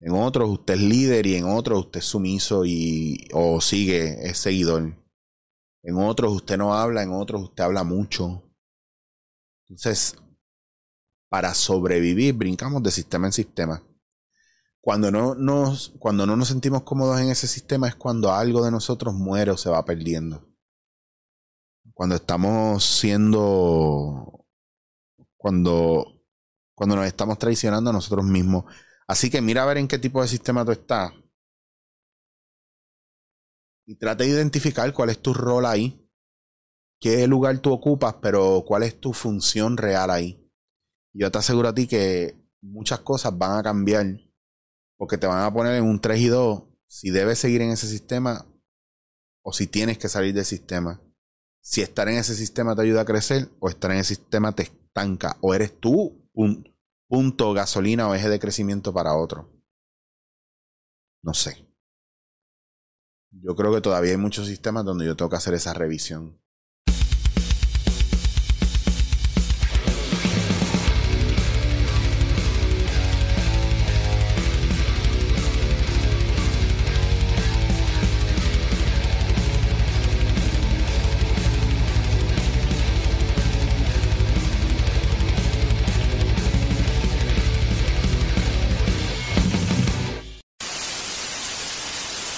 En 0.00 0.14
otros 0.14 0.50
usted 0.50 0.74
es 0.74 0.80
líder 0.80 1.26
y 1.28 1.36
en 1.36 1.44
otros 1.44 1.78
usted 1.78 2.00
es 2.00 2.06
sumiso 2.06 2.64
y 2.66 3.28
o 3.32 3.60
sigue, 3.60 4.28
es 4.28 4.38
seguidor. 4.38 5.00
En 5.82 5.96
otros 5.96 6.32
usted 6.32 6.56
no 6.56 6.74
habla, 6.74 7.02
en 7.02 7.12
otros 7.12 7.42
usted 7.42 7.64
habla 7.64 7.82
mucho. 7.84 8.42
Entonces, 9.68 10.16
para 11.28 11.54
sobrevivir, 11.54 12.34
brincamos 12.34 12.82
de 12.82 12.90
sistema 12.90 13.26
en 13.26 13.32
sistema. 13.32 13.82
Cuando 14.80 15.10
no, 15.10 15.34
nos, 15.34 15.94
cuando 15.98 16.26
no 16.26 16.36
nos 16.36 16.48
sentimos 16.48 16.82
cómodos 16.82 17.20
en 17.20 17.30
ese 17.30 17.46
sistema 17.46 17.88
es 17.88 17.94
cuando 17.94 18.32
algo 18.32 18.64
de 18.64 18.70
nosotros 18.70 19.14
muere 19.14 19.50
o 19.52 19.56
se 19.56 19.70
va 19.70 19.84
perdiendo. 19.84 20.46
Cuando 21.94 22.16
estamos 22.16 22.84
siendo. 22.84 24.44
Cuando, 25.36 26.22
cuando 26.74 26.96
nos 26.96 27.06
estamos 27.06 27.38
traicionando 27.38 27.90
a 27.90 27.92
nosotros 27.92 28.24
mismos. 28.24 28.64
Así 29.06 29.30
que 29.30 29.40
mira 29.40 29.62
a 29.62 29.66
ver 29.66 29.78
en 29.78 29.88
qué 29.88 29.98
tipo 29.98 30.20
de 30.20 30.28
sistema 30.28 30.64
tú 30.64 30.72
estás. 30.72 31.12
Y 33.86 33.96
trata 33.96 34.24
de 34.24 34.30
identificar 34.30 34.92
cuál 34.92 35.10
es 35.10 35.20
tu 35.20 35.34
rol 35.34 35.66
ahí. 35.66 35.98
Qué 37.00 37.26
lugar 37.26 37.58
tú 37.58 37.72
ocupas, 37.72 38.14
pero 38.22 38.64
cuál 38.66 38.84
es 38.84 39.00
tu 39.00 39.12
función 39.12 39.76
real 39.76 40.10
ahí. 40.10 40.48
Yo 41.12 41.30
te 41.30 41.38
aseguro 41.38 41.68
a 41.68 41.74
ti 41.74 41.86
que 41.86 42.40
muchas 42.60 43.00
cosas 43.00 43.36
van 43.36 43.58
a 43.58 43.62
cambiar. 43.62 44.06
Porque 44.96 45.18
te 45.18 45.26
van 45.26 45.44
a 45.44 45.52
poner 45.52 45.74
en 45.74 45.84
un 45.84 46.00
3 46.00 46.20
y 46.20 46.28
2 46.28 46.62
si 46.86 47.10
debes 47.10 47.38
seguir 47.38 47.60
en 47.62 47.70
ese 47.70 47.88
sistema 47.88 48.46
o 49.42 49.52
si 49.52 49.66
tienes 49.66 49.98
que 49.98 50.08
salir 50.08 50.32
del 50.32 50.44
sistema. 50.44 51.02
Si 51.60 51.80
estar 51.80 52.08
en 52.08 52.18
ese 52.18 52.34
sistema 52.34 52.76
te 52.76 52.82
ayuda 52.82 53.02
a 53.02 53.04
crecer 53.04 53.48
o 53.58 53.68
estar 53.68 53.90
en 53.90 53.98
ese 53.98 54.14
sistema 54.14 54.54
te 54.54 54.64
estanca. 54.64 55.38
O 55.40 55.54
eres 55.54 55.78
tú 55.80 56.28
un 56.32 56.72
punto 57.08 57.52
gasolina 57.52 58.08
o 58.08 58.14
eje 58.14 58.28
de 58.28 58.38
crecimiento 58.38 58.92
para 58.92 59.16
otro. 59.16 59.50
No 61.22 61.34
sé. 61.34 61.71
Yo 63.32 63.56
creo 63.56 63.74
que 63.74 63.80
todavía 63.80 64.12
hay 64.12 64.16
muchos 64.18 64.46
sistemas 64.46 64.84
donde 64.84 65.06
yo 65.06 65.16
tengo 65.16 65.30
que 65.30 65.36
hacer 65.36 65.54
esa 65.54 65.74
revisión. 65.74 66.38